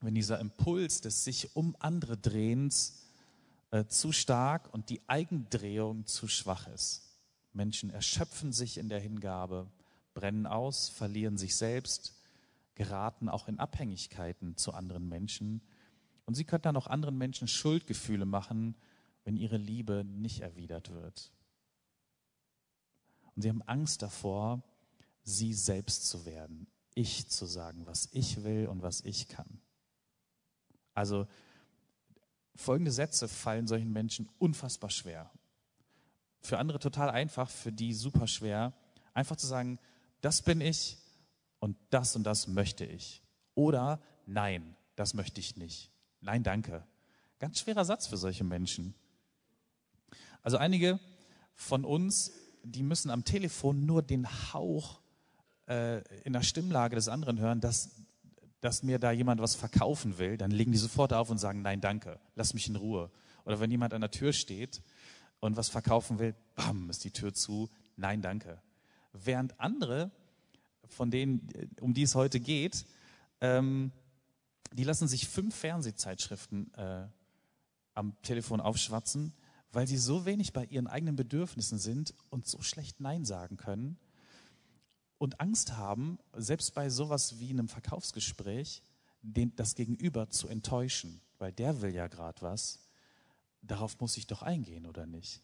wenn 0.00 0.14
dieser 0.14 0.40
Impuls 0.40 1.00
des 1.00 1.24
sich 1.24 1.54
um 1.56 1.76
andere 1.78 2.16
Drehens 2.16 3.06
äh, 3.70 3.84
zu 3.86 4.12
stark 4.12 4.72
und 4.72 4.90
die 4.90 5.00
Eigendrehung 5.08 6.06
zu 6.06 6.28
schwach 6.28 6.66
ist. 6.68 7.02
Menschen 7.52 7.90
erschöpfen 7.90 8.52
sich 8.52 8.78
in 8.78 8.88
der 8.88 9.00
Hingabe, 9.00 9.70
brennen 10.14 10.46
aus, 10.46 10.88
verlieren 10.88 11.36
sich 11.36 11.56
selbst, 11.56 12.14
geraten 12.74 13.28
auch 13.28 13.48
in 13.48 13.58
Abhängigkeiten 13.58 14.56
zu 14.56 14.72
anderen 14.72 15.08
Menschen. 15.08 15.60
Und 16.24 16.34
sie 16.34 16.44
können 16.44 16.62
dann 16.62 16.76
auch 16.76 16.86
anderen 16.86 17.18
Menschen 17.18 17.48
Schuldgefühle 17.48 18.26
machen, 18.26 18.76
wenn 19.28 19.36
ihre 19.36 19.58
Liebe 19.58 20.06
nicht 20.06 20.40
erwidert 20.40 20.90
wird. 20.90 21.30
Und 23.36 23.42
sie 23.42 23.50
haben 23.50 23.60
Angst 23.66 24.00
davor, 24.00 24.62
sie 25.22 25.52
selbst 25.52 26.08
zu 26.08 26.24
werden, 26.24 26.66
ich 26.94 27.28
zu 27.28 27.44
sagen, 27.44 27.84
was 27.84 28.08
ich 28.12 28.42
will 28.42 28.68
und 28.68 28.80
was 28.80 29.02
ich 29.02 29.28
kann. 29.28 29.60
Also 30.94 31.28
folgende 32.56 32.90
Sätze 32.90 33.28
fallen 33.28 33.66
solchen 33.66 33.92
Menschen 33.92 34.30
unfassbar 34.38 34.88
schwer. 34.88 35.30
Für 36.40 36.56
andere 36.56 36.78
total 36.78 37.10
einfach, 37.10 37.50
für 37.50 37.70
die 37.70 37.92
super 37.92 38.28
schwer, 38.28 38.72
einfach 39.12 39.36
zu 39.36 39.46
sagen, 39.46 39.78
das 40.22 40.40
bin 40.40 40.62
ich 40.62 40.96
und 41.58 41.76
das 41.90 42.16
und 42.16 42.24
das 42.24 42.48
möchte 42.48 42.86
ich. 42.86 43.22
Oder 43.54 44.00
nein, 44.24 44.74
das 44.96 45.12
möchte 45.12 45.38
ich 45.38 45.58
nicht. 45.58 45.92
Nein, 46.22 46.42
danke. 46.42 46.86
Ganz 47.38 47.60
schwerer 47.60 47.84
Satz 47.84 48.06
für 48.06 48.16
solche 48.16 48.44
Menschen. 48.44 48.94
Also 50.42 50.56
einige 50.56 50.98
von 51.54 51.84
uns, 51.84 52.32
die 52.62 52.82
müssen 52.82 53.10
am 53.10 53.24
Telefon 53.24 53.86
nur 53.86 54.02
den 54.02 54.26
Hauch 54.52 55.00
äh, 55.66 56.02
in 56.22 56.32
der 56.32 56.42
Stimmlage 56.42 56.96
des 56.96 57.08
anderen 57.08 57.38
hören, 57.38 57.60
dass, 57.60 57.90
dass 58.60 58.82
mir 58.82 58.98
da 58.98 59.10
jemand 59.10 59.40
was 59.40 59.54
verkaufen 59.54 60.18
will, 60.18 60.36
dann 60.36 60.50
legen 60.50 60.72
die 60.72 60.78
sofort 60.78 61.12
auf 61.12 61.30
und 61.30 61.38
sagen, 61.38 61.62
nein, 61.62 61.80
danke, 61.80 62.18
lass 62.34 62.54
mich 62.54 62.68
in 62.68 62.76
Ruhe. 62.76 63.10
Oder 63.44 63.60
wenn 63.60 63.70
jemand 63.70 63.94
an 63.94 64.00
der 64.00 64.10
Tür 64.10 64.32
steht 64.32 64.82
und 65.40 65.56
was 65.56 65.68
verkaufen 65.68 66.18
will, 66.18 66.34
bam, 66.54 66.90
ist 66.90 67.04
die 67.04 67.10
Tür 67.10 67.32
zu, 67.32 67.68
nein, 67.96 68.22
danke. 68.22 68.60
Während 69.12 69.58
andere, 69.58 70.10
von 70.86 71.10
denen, 71.10 71.48
um 71.80 71.94
die 71.94 72.02
es 72.02 72.14
heute 72.14 72.40
geht, 72.40 72.86
ähm, 73.40 73.92
die 74.72 74.84
lassen 74.84 75.08
sich 75.08 75.28
fünf 75.28 75.54
Fernsehzeitschriften 75.54 76.72
äh, 76.74 77.06
am 77.94 78.20
Telefon 78.22 78.60
aufschwatzen, 78.60 79.32
weil 79.72 79.86
sie 79.86 79.98
so 79.98 80.24
wenig 80.24 80.52
bei 80.52 80.64
ihren 80.64 80.86
eigenen 80.86 81.16
Bedürfnissen 81.16 81.78
sind 81.78 82.14
und 82.30 82.46
so 82.46 82.62
schlecht 82.62 83.00
Nein 83.00 83.24
sagen 83.24 83.56
können 83.56 83.98
und 85.18 85.40
Angst 85.40 85.76
haben, 85.76 86.18
selbst 86.36 86.74
bei 86.74 86.88
sowas 86.88 87.38
wie 87.38 87.50
einem 87.50 87.68
Verkaufsgespräch, 87.68 88.82
den, 89.20 89.54
das 89.56 89.74
Gegenüber 89.74 90.30
zu 90.30 90.48
enttäuschen, 90.48 91.20
weil 91.38 91.52
der 91.52 91.82
will 91.82 91.94
ja 91.94 92.06
gerade 92.06 92.40
was. 92.40 92.78
Darauf 93.62 93.98
muss 94.00 94.16
ich 94.16 94.26
doch 94.26 94.42
eingehen, 94.42 94.86
oder 94.86 95.06
nicht? 95.06 95.42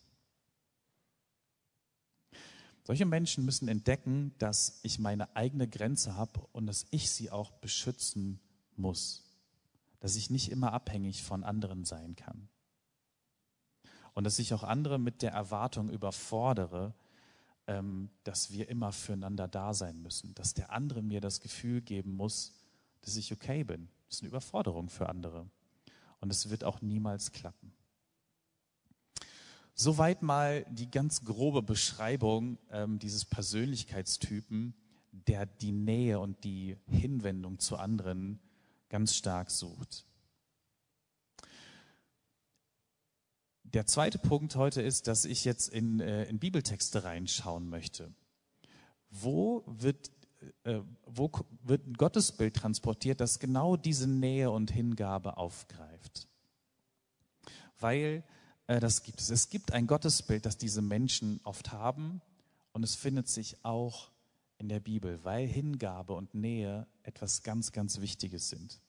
Solche 2.84 3.06
Menschen 3.06 3.44
müssen 3.44 3.66
entdecken, 3.66 4.34
dass 4.38 4.78
ich 4.82 4.98
meine 4.98 5.34
eigene 5.34 5.66
Grenze 5.66 6.16
habe 6.16 6.46
und 6.52 6.66
dass 6.66 6.86
ich 6.90 7.10
sie 7.10 7.30
auch 7.30 7.50
beschützen 7.50 8.40
muss. 8.76 9.24
Dass 10.00 10.16
ich 10.16 10.30
nicht 10.30 10.50
immer 10.50 10.72
abhängig 10.72 11.22
von 11.22 11.44
anderen 11.44 11.84
sein 11.84 12.14
kann. 12.14 12.48
Und 14.14 14.24
dass 14.24 14.38
ich 14.38 14.54
auch 14.54 14.62
andere 14.62 14.98
mit 14.98 15.22
der 15.22 15.32
Erwartung 15.32 15.90
überfordere, 15.90 16.94
ähm, 17.66 18.10
dass 18.22 18.52
wir 18.52 18.68
immer 18.68 18.92
füreinander 18.92 19.48
da 19.48 19.74
sein 19.74 20.00
müssen. 20.00 20.34
Dass 20.34 20.54
der 20.54 20.72
andere 20.72 21.02
mir 21.02 21.20
das 21.20 21.40
Gefühl 21.40 21.80
geben 21.80 22.16
muss, 22.16 22.52
dass 23.02 23.16
ich 23.16 23.32
okay 23.32 23.64
bin. 23.64 23.88
Das 24.06 24.16
ist 24.16 24.22
eine 24.22 24.28
Überforderung 24.28 24.88
für 24.88 25.08
andere. 25.08 25.46
Und 26.20 26.30
es 26.30 26.48
wird 26.48 26.64
auch 26.64 26.80
niemals 26.80 27.32
klappen. 27.32 27.72
Soweit 29.74 30.22
mal 30.22 30.64
die 30.70 30.88
ganz 30.88 31.24
grobe 31.24 31.60
Beschreibung 31.60 32.58
ähm, 32.70 33.00
dieses 33.00 33.24
Persönlichkeitstypen, 33.24 34.74
der 35.10 35.46
die 35.46 35.72
Nähe 35.72 36.20
und 36.20 36.44
die 36.44 36.76
Hinwendung 36.86 37.58
zu 37.58 37.76
anderen 37.76 38.38
ganz 38.88 39.16
stark 39.16 39.50
sucht. 39.50 40.06
Der 43.74 43.86
zweite 43.86 44.20
Punkt 44.20 44.54
heute 44.54 44.82
ist, 44.82 45.08
dass 45.08 45.24
ich 45.24 45.44
jetzt 45.44 45.68
in, 45.68 45.98
äh, 45.98 46.26
in 46.26 46.38
Bibeltexte 46.38 47.02
reinschauen 47.02 47.68
möchte. 47.68 48.14
Wo 49.10 49.64
wird, 49.66 50.12
äh, 50.62 50.78
wo 51.06 51.28
wird 51.64 51.84
ein 51.84 51.94
Gottesbild 51.94 52.54
transportiert, 52.54 53.20
das 53.20 53.40
genau 53.40 53.76
diese 53.76 54.06
Nähe 54.06 54.52
und 54.52 54.70
Hingabe 54.70 55.38
aufgreift? 55.38 56.28
Weil 57.80 58.22
äh, 58.68 58.78
das 58.78 59.02
gibt 59.02 59.20
es. 59.20 59.30
Es 59.30 59.48
gibt 59.48 59.72
ein 59.72 59.88
Gottesbild, 59.88 60.46
das 60.46 60.56
diese 60.56 60.80
Menschen 60.80 61.40
oft 61.42 61.72
haben 61.72 62.22
und 62.72 62.84
es 62.84 62.94
findet 62.94 63.28
sich 63.28 63.56
auch 63.64 64.12
in 64.58 64.68
der 64.68 64.78
Bibel, 64.78 65.18
weil 65.24 65.48
Hingabe 65.48 66.12
und 66.14 66.32
Nähe 66.32 66.86
etwas 67.02 67.42
ganz, 67.42 67.72
ganz 67.72 68.00
Wichtiges 68.00 68.50
sind. 68.50 68.80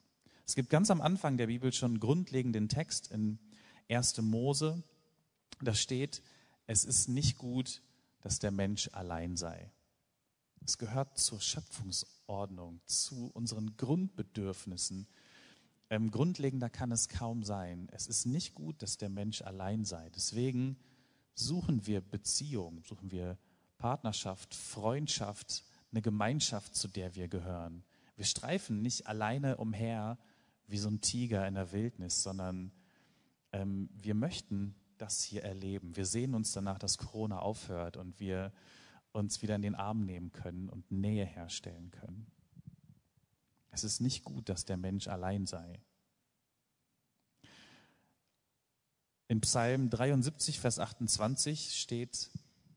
Es 0.45 0.53
gibt 0.53 0.69
ganz 0.69 0.91
am 0.91 1.01
Anfang 1.01 1.37
der 1.37 1.47
Bibel 1.47 1.73
schon 1.73 1.93
einen 1.93 1.99
grundlegenden 1.99 2.69
Text 2.69 3.11
in 3.11 3.39
1. 3.89 4.21
Mose. 4.21 4.83
Da 5.61 5.73
steht, 5.73 6.21
es 6.67 6.83
ist 6.85 7.07
nicht 7.07 7.37
gut, 7.37 7.81
dass 8.21 8.39
der 8.39 8.51
Mensch 8.51 8.89
allein 8.93 9.37
sei. 9.37 9.71
Es 10.63 10.77
gehört 10.77 11.17
zur 11.17 11.39
Schöpfungsordnung, 11.39 12.81
zu 12.85 13.29
unseren 13.33 13.77
Grundbedürfnissen, 13.77 15.07
ähm, 15.89 16.09
grundlegender 16.09 16.69
kann 16.69 16.91
es 16.91 17.07
kaum 17.07 17.43
sein. 17.43 17.87
Es 17.91 18.07
ist 18.07 18.25
nicht 18.25 18.55
gut, 18.55 18.81
dass 18.81 18.97
der 18.97 19.09
Mensch 19.09 19.41
allein 19.43 19.85
sei. 19.85 20.09
Deswegen 20.09 20.77
suchen 21.35 21.85
wir 21.85 22.01
Beziehung, 22.01 22.81
suchen 22.83 23.11
wir 23.11 23.37
Partnerschaft, 23.77 24.55
Freundschaft, 24.55 25.63
eine 25.91 26.01
Gemeinschaft, 26.01 26.75
zu 26.75 26.87
der 26.87 27.15
wir 27.15 27.27
gehören. 27.27 27.83
Wir 28.15 28.25
streifen 28.25 28.81
nicht 28.81 29.07
alleine 29.07 29.57
umher 29.57 30.17
wie 30.67 30.77
so 30.77 30.89
ein 30.89 31.01
Tiger 31.01 31.47
in 31.47 31.53
der 31.53 31.71
Wildnis, 31.71 32.23
sondern 32.23 32.71
ähm, 33.55 33.89
wir 33.93 34.15
möchten 34.15 34.75
das 34.97 35.23
hier 35.23 35.43
erleben. 35.43 35.95
Wir 35.95 36.05
sehen 36.05 36.35
uns 36.35 36.51
danach, 36.51 36.77
dass 36.77 36.97
Corona 36.97 37.39
aufhört 37.39 37.97
und 37.97 38.19
wir 38.19 38.51
uns 39.11 39.41
wieder 39.41 39.55
in 39.55 39.61
den 39.61 39.75
Arm 39.75 40.01
nehmen 40.05 40.31
können 40.33 40.69
und 40.69 40.91
Nähe 40.91 41.25
herstellen 41.25 41.89
können. 41.91 42.27
Es 43.71 43.83
ist 43.83 44.01
nicht 44.01 44.23
gut, 44.23 44.49
dass 44.49 44.65
der 44.65 44.77
Mensch 44.77 45.07
allein 45.07 45.45
sei. 45.45 45.81
In 49.27 49.41
Psalm 49.41 49.89
73, 49.89 50.59
Vers 50.59 50.79
28 50.79 51.79
steht, 51.79 52.29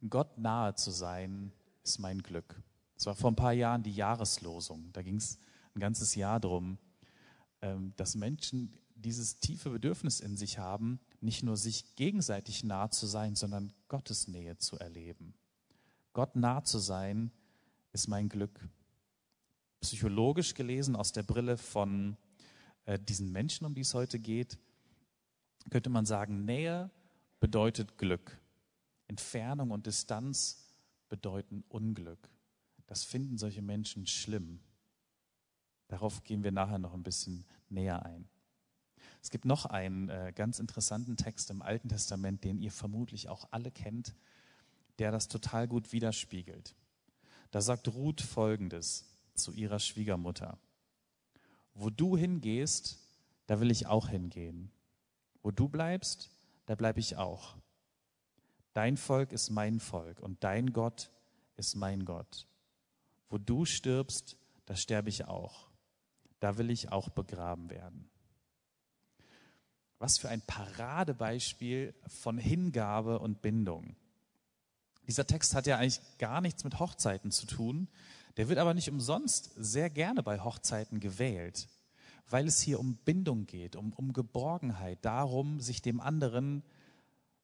Gott 0.09 0.39
nahe 0.39 0.75
zu 0.75 0.91
sein, 0.93 1.53
ist 1.83 1.99
mein 1.99 2.23
Glück. 2.23 2.63
Es 2.97 3.07
war 3.07 3.15
vor 3.15 3.33
ein 3.33 3.37
paar 3.37 3.53
Jahren 3.53 3.83
die 3.83 3.95
Jahreslosung. 3.95 4.93
Da 4.93 5.03
ging 5.03 5.17
es 5.17 5.39
ein 5.75 5.81
ganzes 5.81 6.15
Jahr 6.15 6.41
darum, 6.41 6.79
ähm, 7.63 7.93
dass 7.97 8.15
Menschen 8.15 8.73
dieses 8.99 9.39
tiefe 9.39 9.71
Bedürfnis 9.71 10.21
in 10.21 10.37
sich 10.37 10.59
haben, 10.59 11.01
nicht 11.21 11.43
nur 11.43 11.57
sich 11.57 11.95
gegenseitig 11.97 12.65
nah 12.65 12.91
zu 12.91 13.07
sein, 13.07 13.35
sondern 13.35 13.73
Gottes 13.89 14.29
Nähe 14.29 14.59
zu 14.59 14.79
erleben. 14.79 15.35
Gott 16.13 16.37
nah 16.37 16.65
zu 16.65 16.79
sein 16.79 17.31
ist 17.93 18.09
mein 18.09 18.29
Glück. 18.29 18.69
Psychologisch 19.81 20.55
gelesen 20.55 20.97
aus 20.97 21.13
der 21.13 21.23
Brille 21.23 21.57
von 21.57 22.17
äh, 22.85 22.99
diesen 22.99 23.31
Menschen, 23.31 23.67
um 23.67 23.75
die 23.75 23.83
es 23.83 23.95
heute 23.95 24.19
geht, 24.19 24.59
könnte 25.71 25.91
man 25.91 26.07
sagen, 26.07 26.45
Nähe 26.45 26.91
bedeutet 27.41 27.99
Glück. 27.99 28.41
Entfernung 29.07 29.71
und 29.71 29.87
Distanz 29.87 30.67
bedeuten 31.09 31.65
Unglück. 31.69 32.29
Das 32.87 33.05
finden 33.05 33.39
solche 33.39 33.63
Menschen 33.63 34.07
schlimm. 34.07 34.61
Darauf 35.89 36.23
gehen 36.25 36.43
wir 36.43 36.53
nachher 36.53 36.79
noch 36.79 36.95
ein 36.95 37.03
bisschen 37.03 37.47
näher 37.69 38.05
ein. 38.05 38.29
Es 39.21 39.31
gibt 39.31 39.45
noch 39.45 39.67
einen 39.67 40.09
äh, 40.09 40.33
ganz 40.35 40.59
interessanten 40.59 41.17
Text 41.17 41.51
im 41.51 41.63
Alten 41.63 41.89
Testament, 41.89 42.45
den 42.45 42.59
ihr 42.59 42.71
vermutlich 42.71 43.29
auch 43.29 43.49
alle 43.51 43.71
kennt, 43.71 44.15
der 44.99 45.11
das 45.11 45.29
total 45.29 45.69
gut 45.69 45.93
widerspiegelt. 45.93 46.75
Da 47.51 47.61
sagt 47.61 47.89
Ruth 47.89 48.21
Folgendes 48.21 49.07
zu 49.35 49.53
ihrer 49.53 49.79
Schwiegermutter. 49.79 50.59
Wo 51.75 51.91
du 51.91 52.17
hingehst, 52.17 52.99
da 53.47 53.61
will 53.61 53.71
ich 53.71 53.87
auch 53.87 54.09
hingehen. 54.09 54.71
Wo 55.43 55.51
du 55.51 55.69
bleibst, 55.69 56.31
da 56.67 56.75
bleibe 56.75 57.01
ich 57.01 57.17
auch. 57.17 57.57
Dein 58.75 58.97
Volk 58.97 59.33
ist 59.33 59.51
mein 59.51 59.81
Volk 59.81 60.21
und 60.21 60.45
dein 60.45 60.73
Gott 60.73 61.11
ist 61.57 61.75
mein 61.75 62.05
Gott. 62.05 62.47
Wo 63.31 63.39
du 63.39 63.65
stirbst, 63.65 64.37
da 64.67 64.77
sterbe 64.77 65.09
ich 65.09 65.27
auch. 65.27 65.69
Da 66.41 66.59
will 66.59 66.71
ich 66.71 66.93
auch 66.93 67.09
begraben 67.09 67.71
werden. 67.71 68.09
Was 69.99 70.19
für 70.19 70.29
ein 70.29 70.41
Paradebeispiel 70.43 71.95
von 72.07 72.39
Hingabe 72.39 73.19
und 73.19 73.43
Bindung. 73.43 73.97
Dieser 75.09 75.27
Text 75.27 75.55
hat 75.55 75.67
ja 75.67 75.79
eigentlich 75.79 76.01
gar 76.19 76.41
nichts 76.41 76.65
mit 76.65 76.79
Hochzeiten 76.79 77.31
zu 77.31 77.47
tun. 77.47 77.89
Der 78.37 78.49
wird 78.49 78.59
aber 78.59 78.75
nicht 78.75 78.91
umsonst 78.91 79.51
sehr 79.57 79.91
gerne 79.91 80.23
bei 80.23 80.39
Hochzeiten 80.41 81.01
gewählt, 81.01 81.69
weil 82.29 82.47
es 82.47 82.61
hier 82.61 82.79
um 82.79 82.97
Bindung 82.97 83.47
geht, 83.47 83.75
um, 83.75 83.93
um 83.95 84.13
Geborgenheit, 84.13 84.99
darum, 85.03 85.61
sich 85.61 85.83
dem 85.83 86.01
anderen 86.01 86.63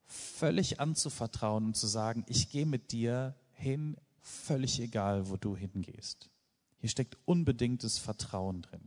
völlig 0.06 0.78
anzuvertrauen 0.78 1.64
und 1.66 1.76
zu 1.76 1.86
sagen, 1.86 2.24
ich 2.28 2.50
gehe 2.50 2.66
mit 2.66 2.92
dir 2.92 3.34
hin, 3.52 3.96
völlig 4.20 4.78
egal, 4.78 5.28
wo 5.28 5.36
du 5.36 5.56
hingehst. 5.56 6.30
Hier 6.78 6.90
steckt 6.90 7.16
unbedingtes 7.24 7.98
Vertrauen 7.98 8.62
drin. 8.62 8.83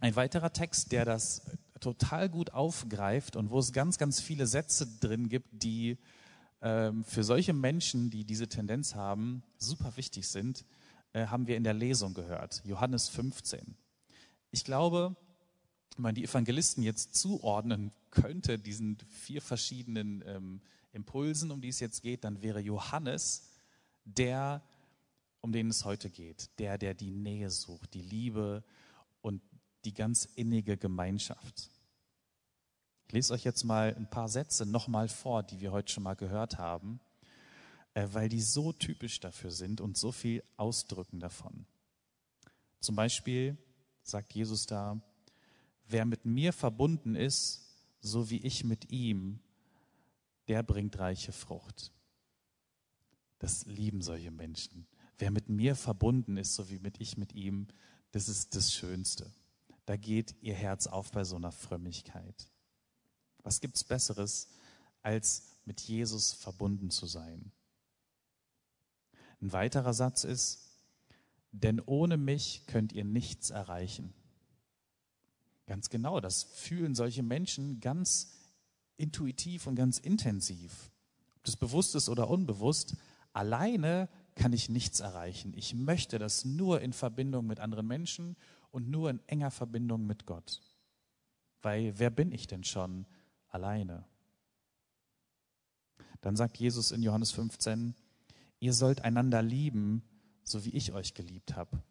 Ein 0.00 0.14
weiterer 0.14 0.52
Text, 0.52 0.92
der 0.92 1.06
das 1.06 1.42
total 1.80 2.28
gut 2.28 2.50
aufgreift 2.50 3.34
und 3.34 3.50
wo 3.50 3.58
es 3.58 3.72
ganz, 3.72 3.96
ganz 3.96 4.20
viele 4.20 4.46
Sätze 4.46 4.86
drin 5.00 5.28
gibt, 5.28 5.48
die 5.50 5.96
ähm, 6.60 7.02
für 7.04 7.24
solche 7.24 7.54
Menschen, 7.54 8.10
die 8.10 8.24
diese 8.24 8.48
Tendenz 8.48 8.94
haben, 8.94 9.42
super 9.56 9.96
wichtig 9.96 10.28
sind, 10.28 10.64
äh, 11.14 11.26
haben 11.26 11.46
wir 11.46 11.56
in 11.56 11.64
der 11.64 11.72
Lesung 11.72 12.12
gehört. 12.12 12.62
Johannes 12.64 13.08
15. 13.08 13.76
Ich 14.50 14.64
glaube, 14.64 15.16
wenn 15.96 16.02
man 16.02 16.14
die 16.14 16.24
Evangelisten 16.24 16.82
jetzt 16.82 17.14
zuordnen 17.14 17.90
könnte, 18.10 18.58
diesen 18.58 18.98
vier 19.10 19.40
verschiedenen 19.40 20.22
ähm, 20.26 20.60
Impulsen, 20.92 21.50
um 21.50 21.62
die 21.62 21.68
es 21.68 21.80
jetzt 21.80 22.02
geht, 22.02 22.24
dann 22.24 22.42
wäre 22.42 22.60
Johannes 22.60 23.48
der, 24.04 24.62
um 25.40 25.52
den 25.52 25.70
es 25.70 25.86
heute 25.86 26.10
geht, 26.10 26.50
der, 26.58 26.76
der 26.76 26.92
die 26.92 27.10
Nähe 27.10 27.50
sucht, 27.50 27.94
die 27.94 28.02
Liebe 28.02 28.62
und 29.22 29.40
die 29.86 29.94
ganz 29.94 30.26
innige 30.34 30.76
Gemeinschaft. 30.76 31.70
Ich 33.06 33.12
lese 33.12 33.32
euch 33.32 33.44
jetzt 33.44 33.62
mal 33.62 33.94
ein 33.94 34.10
paar 34.10 34.28
Sätze 34.28 34.66
nochmal 34.66 35.08
vor, 35.08 35.44
die 35.44 35.60
wir 35.60 35.70
heute 35.70 35.92
schon 35.92 36.02
mal 36.02 36.16
gehört 36.16 36.58
haben, 36.58 37.00
äh, 37.94 38.08
weil 38.12 38.28
die 38.28 38.40
so 38.40 38.72
typisch 38.72 39.20
dafür 39.20 39.52
sind 39.52 39.80
und 39.80 39.96
so 39.96 40.10
viel 40.10 40.42
ausdrücken 40.56 41.20
davon. 41.20 41.66
Zum 42.80 42.96
Beispiel 42.96 43.56
sagt 44.02 44.34
Jesus 44.34 44.66
da, 44.66 45.00
wer 45.86 46.04
mit 46.04 46.24
mir 46.24 46.52
verbunden 46.52 47.14
ist, 47.14 47.62
so 48.00 48.28
wie 48.28 48.38
ich 48.38 48.64
mit 48.64 48.90
ihm, 48.90 49.38
der 50.48 50.64
bringt 50.64 50.98
reiche 50.98 51.32
Frucht. 51.32 51.92
Das 53.38 53.66
lieben 53.66 54.02
solche 54.02 54.30
Menschen. 54.30 54.86
Wer 55.18 55.30
mit 55.30 55.48
mir 55.48 55.76
verbunden 55.76 56.36
ist, 56.36 56.54
so 56.54 56.70
wie 56.70 56.78
mit 56.78 57.00
ich 57.00 57.16
mit 57.16 57.34
ihm, 57.34 57.68
das 58.10 58.28
ist 58.28 58.54
das 58.56 58.72
Schönste. 58.72 59.30
Da 59.86 59.96
geht 59.96 60.34
ihr 60.42 60.54
Herz 60.54 60.86
auf 60.86 61.10
bei 61.12 61.24
so 61.24 61.36
einer 61.36 61.52
Frömmigkeit. 61.52 62.50
Was 63.42 63.60
gibt's 63.60 63.84
Besseres, 63.84 64.48
als 65.02 65.44
mit 65.64 65.80
Jesus 65.80 66.32
verbunden 66.32 66.90
zu 66.90 67.06
sein? 67.06 67.52
Ein 69.40 69.52
weiterer 69.52 69.94
Satz 69.94 70.24
ist, 70.24 70.66
denn 71.52 71.80
ohne 71.80 72.16
mich 72.16 72.66
könnt 72.66 72.92
ihr 72.92 73.04
nichts 73.04 73.50
erreichen. 73.50 74.12
Ganz 75.66 75.88
genau, 75.88 76.20
das 76.20 76.42
fühlen 76.42 76.94
solche 76.94 77.22
Menschen 77.22 77.80
ganz 77.80 78.32
intuitiv 78.96 79.66
und 79.66 79.76
ganz 79.76 79.98
intensiv. 79.98 80.90
Ob 81.36 81.44
das 81.44 81.56
bewusst 81.56 81.94
ist 81.94 82.08
oder 82.08 82.28
unbewusst, 82.28 82.96
alleine 83.32 84.08
kann 84.34 84.52
ich 84.52 84.68
nichts 84.68 85.00
erreichen. 85.00 85.52
Ich 85.56 85.74
möchte 85.74 86.18
das 86.18 86.44
nur 86.44 86.80
in 86.80 86.92
Verbindung 86.92 87.46
mit 87.46 87.60
anderen 87.60 87.86
Menschen 87.86 88.36
und 88.76 88.90
nur 88.90 89.08
in 89.08 89.26
enger 89.26 89.50
Verbindung 89.50 90.06
mit 90.06 90.26
Gott. 90.26 90.60
Weil 91.62 91.98
wer 91.98 92.10
bin 92.10 92.30
ich 92.30 92.46
denn 92.46 92.62
schon, 92.62 93.06
alleine. 93.48 94.04
Dann 96.20 96.36
sagt 96.36 96.58
Jesus 96.58 96.90
in 96.90 97.02
Johannes 97.02 97.32
15, 97.32 97.94
ihr 98.60 98.74
sollt 98.74 99.00
einander 99.00 99.40
lieben, 99.40 100.02
so 100.42 100.66
wie 100.66 100.74
ich 100.74 100.92
euch 100.92 101.14
geliebt 101.14 101.56
habe. 101.56 101.82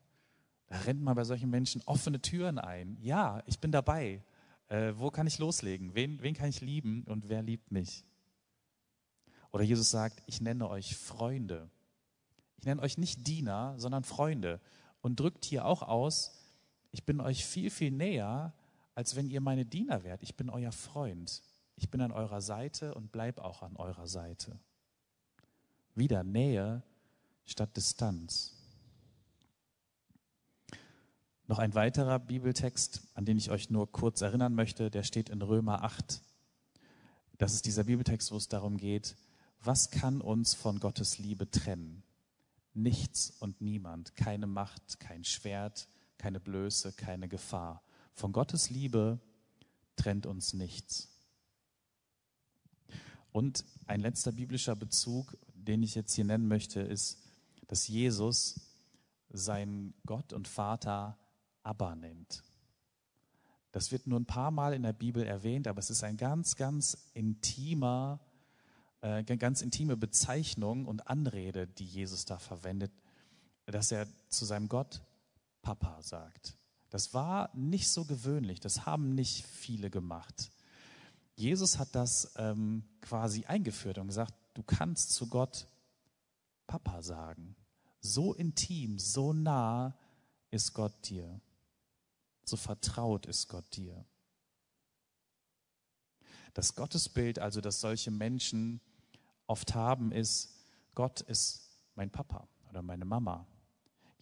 Da 0.68 0.78
rennt 0.82 1.02
man 1.02 1.16
bei 1.16 1.24
solchen 1.24 1.50
Menschen 1.50 1.82
offene 1.88 2.22
Türen 2.22 2.60
ein. 2.60 3.00
Ja, 3.02 3.42
ich 3.48 3.60
bin 3.60 3.72
dabei. 3.72 4.24
Äh, 4.68 4.94
wo 4.96 5.10
kann 5.10 5.26
ich 5.26 5.40
loslegen? 5.40 5.96
Wen, 5.96 6.22
wen 6.22 6.36
kann 6.36 6.50
ich 6.50 6.62
lieben 6.62 7.04
und 7.06 7.30
wer 7.30 7.42
liebt 7.42 7.72
mich? 7.72 8.06
Oder 9.52 9.64
Jesus 9.64 9.90
sagt, 9.90 10.22
ich 10.28 10.40
nenne 10.40 10.70
euch 10.70 10.96
Freunde. 10.96 11.68
Ich 12.58 12.66
nenne 12.66 12.84
euch 12.84 13.00
nicht 13.00 13.26
Diener, 13.26 13.74
sondern 13.80 14.04
Freunde. 14.04 14.62
Und 15.02 15.20
drückt 15.20 15.46
hier 15.46 15.66
auch 15.66 15.82
aus, 15.82 16.45
ich 16.96 17.04
bin 17.04 17.20
euch 17.20 17.46
viel, 17.46 17.70
viel 17.70 17.92
näher, 17.92 18.54
als 18.94 19.18
wenn 19.18 19.30
ihr 19.30 19.42
meine 19.42 19.66
Diener 19.66 20.04
wärt. 20.04 20.24
Ich 20.24 20.38
bin 20.38 20.50
euer 20.50 20.72
Freund. 20.72 21.44
Ich 21.76 21.90
bin 21.90 22.00
an 22.00 22.14
eurer 22.14 22.40
Seite 22.40 22.94
und 22.94 23.12
bleib 23.12 23.38
auch 23.40 23.64
an 23.64 23.76
eurer 23.76 24.08
Seite. 24.08 24.58
Wieder 25.94 26.24
Nähe 26.24 26.84
statt 27.44 27.76
Distanz. 27.76 28.54
Noch 31.48 31.60
ein 31.60 31.76
weiterer 31.76 32.18
Bibeltext, 32.18 33.02
an 33.14 33.26
den 33.26 33.38
ich 33.38 33.52
euch 33.52 33.70
nur 33.70 33.92
kurz 33.92 34.22
erinnern 34.22 34.56
möchte, 34.56 34.90
der 34.90 35.04
steht 35.04 35.28
in 35.28 35.42
Römer 35.42 35.84
8. 35.84 36.22
Das 37.38 37.54
ist 37.54 37.66
dieser 37.66 37.84
Bibeltext, 37.84 38.32
wo 38.32 38.38
es 38.38 38.48
darum 38.48 38.78
geht, 38.78 39.18
was 39.60 39.92
kann 39.92 40.22
uns 40.22 40.54
von 40.54 40.80
Gottes 40.80 41.18
Liebe 41.18 41.52
trennen? 41.52 42.04
Nichts 42.74 43.32
und 43.32 43.60
niemand, 43.60 44.16
keine 44.16 44.48
Macht, 44.48 45.02
kein 45.02 45.26
Schwert, 45.26 45.90
keine 46.18 46.40
Blöße, 46.40 46.94
keine 46.94 47.28
Gefahr. 47.28 47.82
Von 48.14 48.32
Gottes 48.32 48.70
Liebe 48.70 49.20
trennt 49.96 50.26
uns 50.26 50.54
nichts. 50.54 51.10
Und 53.32 53.66
ein 53.86 54.00
letzter 54.00 54.32
biblischer 54.32 54.76
Bezug, 54.76 55.38
den 55.54 55.84
ich 55.84 55.96
jetzt 55.96 56.14
hier 56.14 56.26
nennen 56.26 56.48
möchte, 56.48 56.80
ist, 56.80 57.20
dass 57.68 57.88
Jesus 57.88 58.62
seinen 59.30 59.94
Gott 60.06 60.32
und 60.32 60.48
Vater 60.48 61.18
Abba 61.64 61.96
nennt. 61.96 62.44
Das 63.72 63.92
wird 63.92 64.08
nur 64.08 64.20
ein 64.20 64.26
paar 64.26 64.52
Mal 64.52 64.74
in 64.74 64.84
der 64.84 64.94
Bibel 64.94 65.24
erwähnt, 65.24 65.68
aber 65.68 65.80
es 65.80 65.90
ist 65.90 66.04
ein 66.04 66.16
ganz, 66.16 66.56
ganz 66.56 66.98
intimer, 67.14 68.22
äh, 69.02 69.24
ganz 69.24 69.62
intime 69.62 69.98
Bezeichnung 69.98 70.86
und 70.86 71.10
Anrede, 71.10 71.68
die 71.68 71.86
Jesus 71.86 72.24
da 72.24 72.40
verwendet, 72.40 72.94
dass 73.66 73.92
er 73.92 74.08
zu 74.30 74.46
seinem 74.46 74.70
Gott 74.70 75.02
Papa 75.66 76.00
sagt. 76.04 76.56
Das 76.92 77.14
war 77.16 77.50
nicht 77.56 77.90
so 77.90 78.06
gewöhnlich, 78.06 78.60
das 78.60 78.86
haben 78.86 79.16
nicht 79.16 79.46
viele 79.48 79.90
gemacht. 79.90 80.52
Jesus 81.36 81.80
hat 81.80 81.94
das 81.94 82.34
ähm, 82.38 82.86
quasi 83.02 83.46
eingeführt 83.46 83.98
und 83.98 84.08
gesagt, 84.08 84.34
du 84.54 84.62
kannst 84.62 85.12
zu 85.12 85.28
Gott 85.28 85.68
Papa 86.68 87.02
sagen. 87.02 87.56
So 88.00 88.34
intim, 88.34 89.00
so 89.00 89.34
nah 89.34 89.98
ist 90.52 90.74
Gott 90.74 91.10
dir. 91.10 91.42
So 92.46 92.58
vertraut 92.58 93.26
ist 93.26 93.48
Gott 93.48 93.66
dir. 93.76 94.06
Das 96.54 96.76
Gottesbild, 96.76 97.40
also 97.40 97.60
das 97.60 97.82
solche 97.82 98.12
Menschen 98.12 98.80
oft 99.48 99.74
haben, 99.74 100.12
ist, 100.12 100.54
Gott 100.94 101.22
ist 101.22 101.72
mein 101.96 102.12
Papa 102.12 102.48
oder 102.70 102.84
meine 102.84 103.04
Mama. 103.04 103.48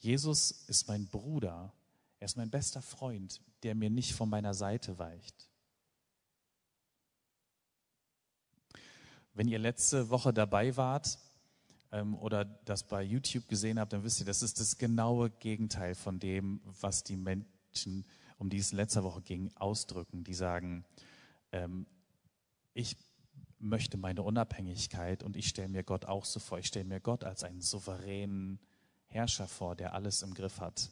Jesus 0.03 0.51
ist 0.67 0.89
mein 0.89 1.07
Bruder. 1.07 1.71
Er 2.19 2.25
ist 2.25 2.35
mein 2.35 2.49
bester 2.49 2.81
Freund, 2.81 3.39
der 3.63 3.73
mir 3.73 3.89
nicht 3.89 4.13
von 4.13 4.27
meiner 4.27 4.53
Seite 4.53 4.99
weicht. 4.99 5.49
Wenn 9.33 9.47
ihr 9.47 9.59
letzte 9.59 10.09
Woche 10.09 10.33
dabei 10.33 10.75
wart 10.75 11.17
ähm, 11.93 12.15
oder 12.15 12.43
das 12.43 12.83
bei 12.83 13.01
YouTube 13.01 13.47
gesehen 13.47 13.79
habt, 13.79 13.93
dann 13.93 14.03
wisst 14.03 14.19
ihr, 14.19 14.25
das 14.25 14.43
ist 14.43 14.59
das 14.59 14.77
genaue 14.77 15.29
Gegenteil 15.29 15.95
von 15.95 16.19
dem, 16.19 16.59
was 16.81 17.05
die 17.05 17.15
Menschen, 17.15 18.05
um 18.37 18.49
die 18.49 18.57
es 18.57 18.73
letzte 18.73 19.05
Woche 19.05 19.21
ging, 19.21 19.55
ausdrücken. 19.55 20.25
Die 20.25 20.33
sagen, 20.33 20.83
ähm, 21.53 21.85
ich 22.73 22.97
möchte 23.57 23.95
meine 23.95 24.21
Unabhängigkeit 24.21 25.23
und 25.23 25.37
ich 25.37 25.47
stelle 25.47 25.69
mir 25.69 25.83
Gott 25.83 26.03
auch 26.03 26.25
so 26.25 26.41
vor. 26.41 26.59
Ich 26.59 26.67
stelle 26.67 26.85
mir 26.85 26.99
Gott 26.99 27.23
als 27.23 27.45
einen 27.45 27.61
souveränen 27.61 28.59
Herrscher 29.13 29.47
vor, 29.47 29.75
der 29.75 29.93
alles 29.93 30.21
im 30.21 30.33
Griff 30.33 30.59
hat. 30.59 30.89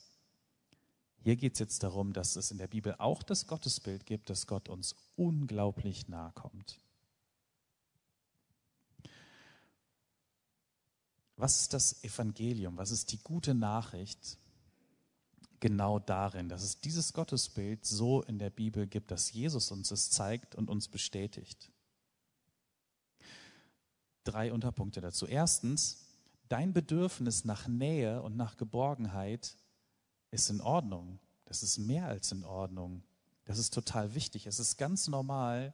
Hier 1.24 1.36
geht 1.36 1.54
es 1.54 1.60
jetzt 1.60 1.84
darum, 1.84 2.14
dass 2.14 2.36
es 2.36 2.52
in 2.52 2.58
der 2.58 2.68
Bibel 2.68 2.96
auch 2.98 3.22
das 3.22 3.46
Gottesbild 3.48 4.06
gibt, 4.06 4.30
dass 4.30 4.48
Gott 4.48 4.70
uns 4.70 4.96
unglaublich 5.16 6.08
nahe 6.08 6.32
kommt. 6.34 6.80
Was 11.36 11.62
ist 11.62 11.74
das 11.74 12.04
Evangelium? 12.04 12.78
Was 12.78 12.92
ist 12.92 13.12
die 13.12 13.18
gute 13.18 13.54
Nachricht? 13.54 14.38
Genau 15.60 16.00
darin, 16.00 16.50
dass 16.50 16.64
es 16.64 16.82
dieses 16.82 17.14
Gottesbild 17.14 17.86
so 17.86 18.24
in 18.24 18.40
der 18.40 18.50
Bibel 18.50 18.88
gibt, 18.88 19.12
dass 19.12 19.32
Jesus 19.32 19.72
uns 19.72 19.92
es 19.92 20.10
zeigt 20.10 20.56
und 20.56 20.70
uns 20.70 20.88
bestätigt. 20.88 21.72
Drei 24.24 24.52
Unterpunkte 24.52 25.02
dazu. 25.02 25.28
Erstens, 25.28 26.01
dein 26.52 26.74
Bedürfnis 26.74 27.46
nach 27.46 27.68
Nähe 27.68 28.22
und 28.22 28.36
nach 28.36 28.58
Geborgenheit 28.58 29.56
ist 30.32 30.50
in 30.50 30.60
Ordnung. 30.60 31.20
Das 31.46 31.64
ist 31.64 31.78
mehr 31.78 32.08
als 32.08 32.32
in 32.32 32.44
Ordnung. 32.44 33.04
Das 33.46 33.58
ist 33.58 33.74
total 33.74 34.16
wichtig. 34.16 34.48
Es 34.48 34.60
ist 34.60 34.78
ganz 34.78 35.08
normal, 35.08 35.74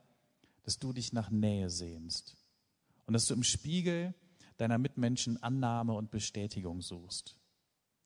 dass 0.63 0.78
du 0.78 0.94
dich 0.94 1.13
nach 1.13 1.32
Nähe 1.32 1.70
sehnst 1.70 2.36
und 3.06 3.13
dass 3.13 3.26
du 3.26 3.34
im 3.34 3.44
Spiegel 3.44 4.13
deiner 4.58 4.78
Mitmenschen 4.78 5.42
Annahme 5.42 5.94
und 5.94 6.12
Bestätigung 6.12 6.82
suchst. 6.82 7.38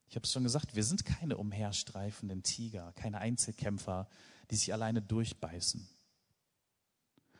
Ich 0.07 0.15
habe 0.15 0.25
es 0.25 0.31
schon 0.31 0.43
gesagt, 0.43 0.75
wir 0.75 0.83
sind 0.83 1.05
keine 1.05 1.37
umherstreifenden 1.37 2.43
Tiger, 2.43 2.93
keine 2.93 3.19
Einzelkämpfer, 3.19 4.07
die 4.49 4.55
sich 4.55 4.73
alleine 4.73 5.01
durchbeißen, 5.01 5.87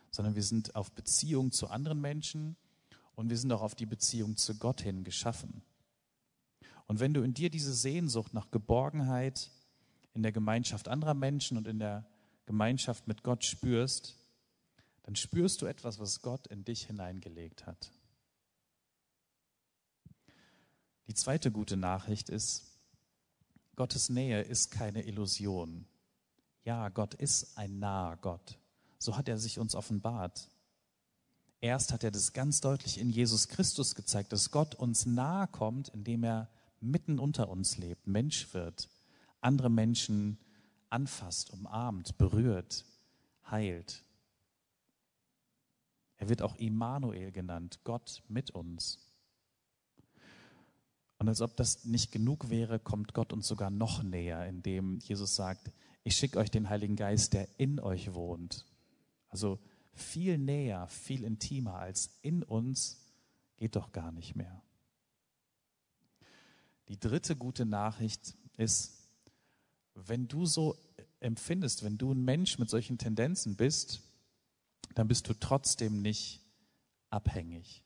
sondern 0.09 0.35
wir 0.35 0.43
sind 0.43 0.75
auf 0.75 0.91
Beziehung 0.91 1.51
zu 1.51 1.67
anderen 1.67 2.01
Menschen 2.01 2.55
und 3.21 3.29
wir 3.29 3.37
sind 3.37 3.51
auch 3.51 3.61
auf 3.61 3.75
die 3.75 3.85
Beziehung 3.85 4.35
zu 4.35 4.57
Gott 4.57 4.81
hin 4.81 5.03
geschaffen. 5.03 5.61
Und 6.87 6.99
wenn 6.99 7.13
du 7.13 7.21
in 7.21 7.35
dir 7.35 7.51
diese 7.51 7.71
Sehnsucht 7.71 8.33
nach 8.33 8.49
Geborgenheit 8.49 9.51
in 10.15 10.23
der 10.23 10.31
Gemeinschaft 10.31 10.87
anderer 10.87 11.13
Menschen 11.13 11.55
und 11.55 11.67
in 11.67 11.77
der 11.77 12.03
Gemeinschaft 12.47 13.07
mit 13.07 13.21
Gott 13.21 13.45
spürst, 13.45 14.17
dann 15.03 15.15
spürst 15.15 15.61
du 15.61 15.67
etwas, 15.67 15.99
was 15.99 16.23
Gott 16.23 16.47
in 16.47 16.65
dich 16.65 16.87
hineingelegt 16.87 17.67
hat. 17.67 17.91
Die 21.07 21.13
zweite 21.13 21.51
gute 21.51 21.77
Nachricht 21.77 22.27
ist, 22.27 22.71
Gottes 23.75 24.09
Nähe 24.09 24.41
ist 24.41 24.71
keine 24.71 25.03
Illusion. 25.03 25.85
Ja, 26.65 26.89
Gott 26.89 27.13
ist 27.13 27.55
ein 27.55 27.77
naher 27.77 28.17
Gott. 28.17 28.57
So 28.97 29.15
hat 29.15 29.29
er 29.29 29.37
sich 29.37 29.59
uns 29.59 29.75
offenbart. 29.75 30.49
Erst 31.61 31.93
hat 31.93 32.03
er 32.03 32.09
das 32.09 32.33
ganz 32.33 32.59
deutlich 32.59 32.99
in 32.99 33.11
Jesus 33.11 33.47
Christus 33.47 33.93
gezeigt, 33.93 34.33
dass 34.33 34.49
Gott 34.49 34.73
uns 34.73 35.05
nahe 35.05 35.47
kommt, 35.47 35.89
indem 35.89 36.23
er 36.23 36.49
mitten 36.79 37.19
unter 37.19 37.49
uns 37.49 37.77
lebt, 37.77 38.07
Mensch 38.07 38.51
wird, 38.55 38.89
andere 39.41 39.69
Menschen 39.69 40.39
anfasst, 40.89 41.51
umarmt, 41.51 42.17
berührt, 42.17 42.83
heilt. 43.49 44.03
Er 46.17 46.29
wird 46.29 46.41
auch 46.41 46.55
Immanuel 46.55 47.31
genannt, 47.31 47.79
Gott 47.83 48.23
mit 48.27 48.49
uns. 48.49 48.97
Und 51.19 51.29
als 51.29 51.41
ob 51.41 51.55
das 51.55 51.85
nicht 51.85 52.11
genug 52.11 52.49
wäre, 52.49 52.79
kommt 52.79 53.13
Gott 53.13 53.31
uns 53.31 53.47
sogar 53.47 53.69
noch 53.69 54.01
näher, 54.01 54.47
indem 54.47 54.97
Jesus 54.97 55.35
sagt, 55.35 55.71
ich 56.03 56.15
schicke 56.15 56.39
euch 56.39 56.49
den 56.49 56.69
Heiligen 56.69 56.95
Geist, 56.95 57.33
der 57.33 57.47
in 57.59 57.79
euch 57.79 58.15
wohnt. 58.15 58.65
Also 59.29 59.59
viel 59.93 60.37
näher, 60.37 60.87
viel 60.87 61.23
intimer 61.23 61.75
als 61.75 62.09
in 62.21 62.43
uns 62.43 62.97
geht 63.57 63.75
doch 63.75 63.91
gar 63.91 64.11
nicht 64.11 64.35
mehr. 64.35 64.61
Die 66.87 66.99
dritte 66.99 67.35
gute 67.35 67.65
Nachricht 67.65 68.35
ist, 68.57 69.07
wenn 69.95 70.27
du 70.27 70.45
so 70.45 70.77
empfindest, 71.19 71.83
wenn 71.83 71.97
du 71.97 72.11
ein 72.11 72.23
Mensch 72.23 72.57
mit 72.57 72.69
solchen 72.69 72.97
Tendenzen 72.97 73.55
bist, 73.55 74.01
dann 74.95 75.07
bist 75.07 75.29
du 75.29 75.33
trotzdem 75.33 76.01
nicht 76.01 76.41
abhängig. 77.09 77.83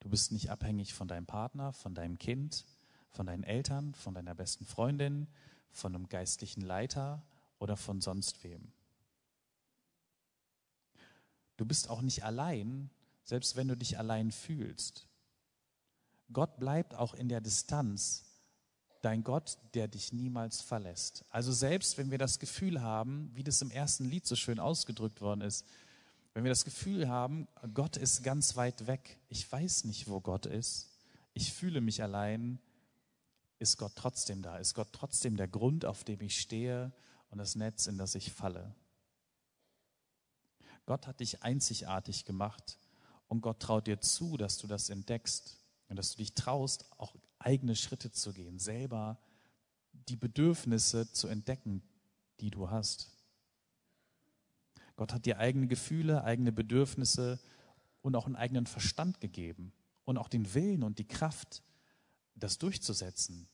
Du 0.00 0.08
bist 0.08 0.30
nicht 0.30 0.50
abhängig 0.50 0.94
von 0.94 1.08
deinem 1.08 1.26
Partner, 1.26 1.72
von 1.72 1.94
deinem 1.94 2.18
Kind, 2.18 2.64
von 3.10 3.26
deinen 3.26 3.42
Eltern, 3.42 3.94
von 3.94 4.14
deiner 4.14 4.34
besten 4.34 4.64
Freundin, 4.64 5.26
von 5.70 5.94
einem 5.94 6.08
geistlichen 6.08 6.60
Leiter 6.60 7.22
oder 7.58 7.76
von 7.76 8.00
sonst 8.00 8.44
wem. 8.44 8.72
Du 11.58 11.66
bist 11.66 11.90
auch 11.90 12.00
nicht 12.00 12.24
allein, 12.24 12.88
selbst 13.24 13.56
wenn 13.56 13.68
du 13.68 13.76
dich 13.76 13.98
allein 13.98 14.32
fühlst. 14.32 15.06
Gott 16.32 16.58
bleibt 16.58 16.94
auch 16.94 17.12
in 17.12 17.28
der 17.28 17.42
Distanz 17.42 18.24
dein 19.02 19.22
Gott, 19.22 19.58
der 19.74 19.88
dich 19.88 20.12
niemals 20.12 20.60
verlässt. 20.60 21.24
Also 21.30 21.52
selbst 21.52 21.98
wenn 21.98 22.10
wir 22.10 22.18
das 22.18 22.38
Gefühl 22.38 22.80
haben, 22.80 23.30
wie 23.34 23.44
das 23.44 23.60
im 23.62 23.70
ersten 23.70 24.04
Lied 24.04 24.26
so 24.26 24.34
schön 24.34 24.58
ausgedrückt 24.58 25.20
worden 25.20 25.40
ist, 25.40 25.66
wenn 26.34 26.44
wir 26.44 26.50
das 26.50 26.64
Gefühl 26.64 27.08
haben, 27.08 27.48
Gott 27.74 27.96
ist 27.96 28.22
ganz 28.22 28.56
weit 28.56 28.86
weg, 28.86 29.20
ich 29.28 29.50
weiß 29.50 29.84
nicht, 29.84 30.08
wo 30.08 30.20
Gott 30.20 30.46
ist, 30.46 30.88
ich 31.32 31.52
fühle 31.52 31.80
mich 31.80 32.02
allein, 32.02 32.60
ist 33.58 33.76
Gott 33.76 33.92
trotzdem 33.96 34.42
da, 34.42 34.58
ist 34.58 34.74
Gott 34.74 34.88
trotzdem 34.92 35.36
der 35.36 35.48
Grund, 35.48 35.84
auf 35.84 36.04
dem 36.04 36.20
ich 36.20 36.40
stehe 36.40 36.92
und 37.30 37.38
das 37.38 37.56
Netz, 37.56 37.86
in 37.86 37.98
das 37.98 38.14
ich 38.14 38.32
falle. 38.32 38.74
Gott 40.88 41.06
hat 41.06 41.20
dich 41.20 41.42
einzigartig 41.42 42.24
gemacht 42.24 42.78
und 43.26 43.42
Gott 43.42 43.60
traut 43.60 43.86
dir 43.86 44.00
zu, 44.00 44.38
dass 44.38 44.56
du 44.56 44.66
das 44.66 44.88
entdeckst 44.88 45.60
und 45.88 45.96
dass 45.96 46.12
du 46.12 46.16
dich 46.16 46.32
traust, 46.32 46.86
auch 46.96 47.14
eigene 47.38 47.76
Schritte 47.76 48.10
zu 48.10 48.32
gehen, 48.32 48.58
selber 48.58 49.18
die 49.92 50.16
Bedürfnisse 50.16 51.12
zu 51.12 51.28
entdecken, 51.28 51.82
die 52.40 52.48
du 52.48 52.70
hast. 52.70 53.12
Gott 54.96 55.12
hat 55.12 55.26
dir 55.26 55.38
eigene 55.38 55.66
Gefühle, 55.66 56.24
eigene 56.24 56.52
Bedürfnisse 56.52 57.38
und 58.00 58.16
auch 58.16 58.24
einen 58.24 58.36
eigenen 58.36 58.64
Verstand 58.64 59.20
gegeben 59.20 59.74
und 60.06 60.16
auch 60.16 60.28
den 60.28 60.54
Willen 60.54 60.82
und 60.82 60.98
die 60.98 61.06
Kraft, 61.06 61.62
das 62.34 62.56
durchzusetzen 62.56 63.46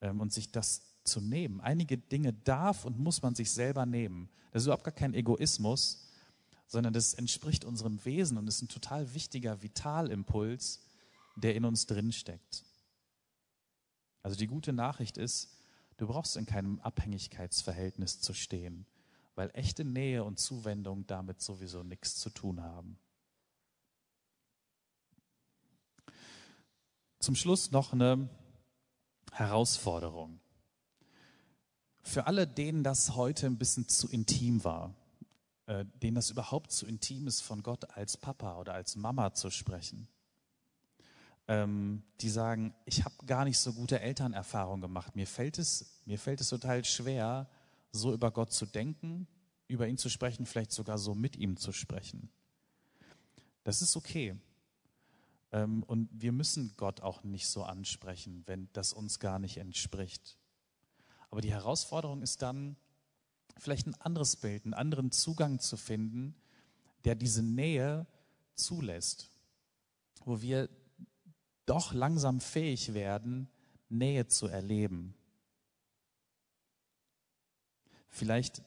ähm, 0.00 0.18
und 0.18 0.32
sich 0.32 0.50
das 0.50 0.80
zu 1.04 1.20
nehmen. 1.20 1.60
Einige 1.60 1.98
Dinge 1.98 2.32
darf 2.32 2.86
und 2.86 2.98
muss 2.98 3.20
man 3.20 3.34
sich 3.34 3.50
selber 3.50 3.84
nehmen. 3.84 4.30
Das 4.50 4.62
ist 4.62 4.66
überhaupt 4.68 4.84
gar 4.84 4.94
kein 4.94 5.12
Egoismus, 5.12 6.03
sondern 6.66 6.92
das 6.92 7.14
entspricht 7.14 7.64
unserem 7.64 8.04
Wesen 8.04 8.38
und 8.38 8.48
ist 8.48 8.62
ein 8.62 8.68
total 8.68 9.14
wichtiger 9.14 9.62
Vitalimpuls, 9.62 10.80
der 11.36 11.54
in 11.54 11.64
uns 11.64 11.86
drin 11.86 12.12
steckt. 12.12 12.64
Also 14.22 14.36
die 14.36 14.46
gute 14.46 14.72
Nachricht 14.72 15.18
ist, 15.18 15.56
du 15.96 16.06
brauchst 16.06 16.36
in 16.36 16.46
keinem 16.46 16.80
Abhängigkeitsverhältnis 16.80 18.20
zu 18.20 18.32
stehen, 18.32 18.86
weil 19.34 19.50
echte 19.52 19.84
Nähe 19.84 20.24
und 20.24 20.38
Zuwendung 20.38 21.06
damit 21.06 21.40
sowieso 21.42 21.82
nichts 21.82 22.16
zu 22.16 22.30
tun 22.30 22.62
haben. 22.62 22.98
Zum 27.18 27.34
Schluss 27.34 27.70
noch 27.70 27.92
eine 27.92 28.28
Herausforderung. 29.32 30.40
Für 32.02 32.26
alle, 32.26 32.46
denen 32.46 32.84
das 32.84 33.14
heute 33.14 33.46
ein 33.46 33.58
bisschen 33.58 33.88
zu 33.88 34.08
intim 34.08 34.62
war, 34.62 34.94
äh, 35.66 35.84
denen 36.02 36.14
das 36.14 36.30
überhaupt 36.30 36.72
zu 36.72 36.86
intim 36.86 37.26
ist, 37.26 37.40
von 37.40 37.62
Gott 37.62 37.90
als 37.96 38.16
Papa 38.16 38.58
oder 38.58 38.74
als 38.74 38.96
Mama 38.96 39.32
zu 39.34 39.50
sprechen, 39.50 40.08
ähm, 41.48 42.02
die 42.20 42.30
sagen, 42.30 42.74
ich 42.84 43.04
habe 43.04 43.14
gar 43.26 43.44
nicht 43.44 43.58
so 43.58 43.72
gute 43.72 44.00
Elternerfahrungen 44.00 44.80
gemacht. 44.80 45.16
Mir 45.16 45.26
fällt, 45.26 45.58
es, 45.58 46.00
mir 46.04 46.18
fällt 46.18 46.40
es 46.40 46.48
total 46.48 46.84
schwer, 46.84 47.48
so 47.92 48.12
über 48.12 48.30
Gott 48.30 48.52
zu 48.52 48.66
denken, 48.66 49.26
über 49.68 49.86
ihn 49.86 49.98
zu 49.98 50.08
sprechen, 50.08 50.46
vielleicht 50.46 50.72
sogar 50.72 50.98
so 50.98 51.14
mit 51.14 51.36
ihm 51.36 51.56
zu 51.56 51.72
sprechen. 51.72 52.30
Das 53.62 53.80
ist 53.82 53.96
okay. 53.96 54.36
Ähm, 55.52 55.82
und 55.84 56.08
wir 56.12 56.32
müssen 56.32 56.74
Gott 56.76 57.00
auch 57.00 57.22
nicht 57.24 57.46
so 57.46 57.64
ansprechen, 57.64 58.42
wenn 58.46 58.68
das 58.72 58.92
uns 58.92 59.18
gar 59.18 59.38
nicht 59.38 59.56
entspricht. 59.56 60.36
Aber 61.30 61.40
die 61.40 61.52
Herausforderung 61.52 62.22
ist 62.22 62.42
dann, 62.42 62.76
vielleicht 63.56 63.86
ein 63.86 63.94
anderes 64.00 64.36
Bild, 64.36 64.64
einen 64.64 64.74
anderen 64.74 65.10
Zugang 65.10 65.58
zu 65.58 65.76
finden, 65.76 66.34
der 67.04 67.14
diese 67.14 67.42
Nähe 67.42 68.06
zulässt, 68.54 69.28
wo 70.24 70.40
wir 70.40 70.68
doch 71.66 71.92
langsam 71.92 72.40
fähig 72.40 72.94
werden, 72.94 73.48
Nähe 73.88 74.26
zu 74.28 74.46
erleben. 74.46 75.14
vielleicht 78.14 78.62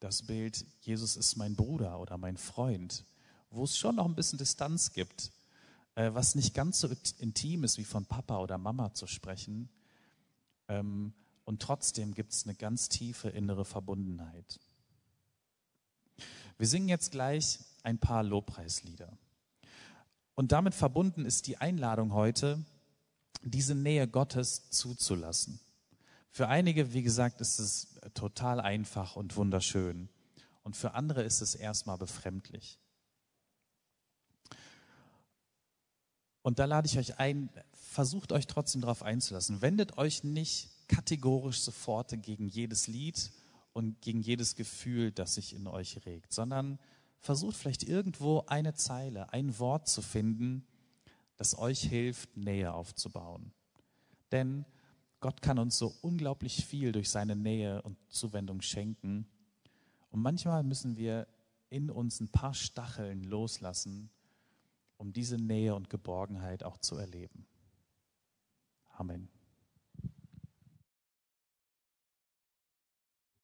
das 0.00 0.22
Bild, 0.22 0.64
Jesus 0.80 1.16
ist 1.16 1.36
mein 1.36 1.54
Bruder 1.54 2.00
oder 2.00 2.16
mein 2.16 2.36
Freund, 2.36 3.04
wo 3.50 3.64
es 3.64 3.76
schon 3.76 3.96
noch 3.96 4.06
ein 4.06 4.14
bisschen 4.14 4.38
Distanz 4.38 4.92
gibt, 4.92 5.30
äh, 5.94 6.12
was 6.14 6.34
nicht 6.34 6.54
ganz 6.54 6.80
so 6.80 6.88
intim 7.18 7.64
ist, 7.64 7.76
wie 7.76 7.84
von 7.84 8.06
Papa 8.06 8.38
oder 8.38 8.56
Mama 8.58 8.94
zu 8.94 9.06
sprechen. 9.06 9.68
Und 11.50 11.60
trotzdem 11.60 12.14
gibt 12.14 12.32
es 12.32 12.44
eine 12.44 12.54
ganz 12.54 12.88
tiefe 12.88 13.28
innere 13.28 13.64
Verbundenheit. 13.64 14.60
Wir 16.58 16.68
singen 16.68 16.88
jetzt 16.88 17.10
gleich 17.10 17.58
ein 17.82 17.98
paar 17.98 18.22
Lobpreislieder. 18.22 19.18
Und 20.36 20.52
damit 20.52 20.76
verbunden 20.76 21.26
ist 21.26 21.48
die 21.48 21.56
Einladung 21.56 22.12
heute, 22.12 22.64
diese 23.42 23.74
Nähe 23.74 24.06
Gottes 24.06 24.70
zuzulassen. 24.70 25.58
Für 26.30 26.46
einige, 26.46 26.92
wie 26.92 27.02
gesagt, 27.02 27.40
ist 27.40 27.58
es 27.58 27.98
total 28.14 28.60
einfach 28.60 29.16
und 29.16 29.34
wunderschön. 29.34 30.08
Und 30.62 30.76
für 30.76 30.94
andere 30.94 31.24
ist 31.24 31.40
es 31.40 31.56
erstmal 31.56 31.98
befremdlich. 31.98 32.78
Und 36.42 36.60
da 36.60 36.66
lade 36.66 36.86
ich 36.86 36.96
euch 36.96 37.18
ein, 37.18 37.50
versucht 37.72 38.30
euch 38.30 38.46
trotzdem 38.46 38.82
darauf 38.82 39.02
einzulassen. 39.02 39.62
Wendet 39.62 39.98
euch 39.98 40.22
nicht 40.22 40.70
kategorisch 40.90 41.60
sofort 41.60 42.20
gegen 42.22 42.48
jedes 42.48 42.88
Lied 42.88 43.30
und 43.72 44.00
gegen 44.02 44.20
jedes 44.20 44.56
Gefühl, 44.56 45.12
das 45.12 45.36
sich 45.36 45.54
in 45.54 45.68
euch 45.68 46.04
regt, 46.04 46.32
sondern 46.32 46.80
versucht 47.20 47.56
vielleicht 47.56 47.84
irgendwo 47.84 48.44
eine 48.48 48.74
Zeile, 48.74 49.32
ein 49.32 49.56
Wort 49.60 49.88
zu 49.88 50.02
finden, 50.02 50.66
das 51.36 51.56
euch 51.56 51.80
hilft, 51.80 52.36
Nähe 52.36 52.74
aufzubauen. 52.74 53.52
Denn 54.32 54.64
Gott 55.20 55.42
kann 55.42 55.60
uns 55.60 55.78
so 55.78 55.94
unglaublich 56.02 56.64
viel 56.64 56.90
durch 56.90 57.08
seine 57.08 57.36
Nähe 57.36 57.82
und 57.82 57.96
Zuwendung 58.08 58.60
schenken. 58.60 59.28
Und 60.10 60.20
manchmal 60.22 60.64
müssen 60.64 60.96
wir 60.96 61.28
in 61.68 61.88
uns 61.88 62.20
ein 62.20 62.32
paar 62.32 62.54
Stacheln 62.54 63.22
loslassen, 63.22 64.10
um 64.96 65.12
diese 65.12 65.36
Nähe 65.36 65.74
und 65.76 65.88
Geborgenheit 65.88 66.64
auch 66.64 66.78
zu 66.78 66.96
erleben. 66.96 67.46
Amen. 68.88 69.28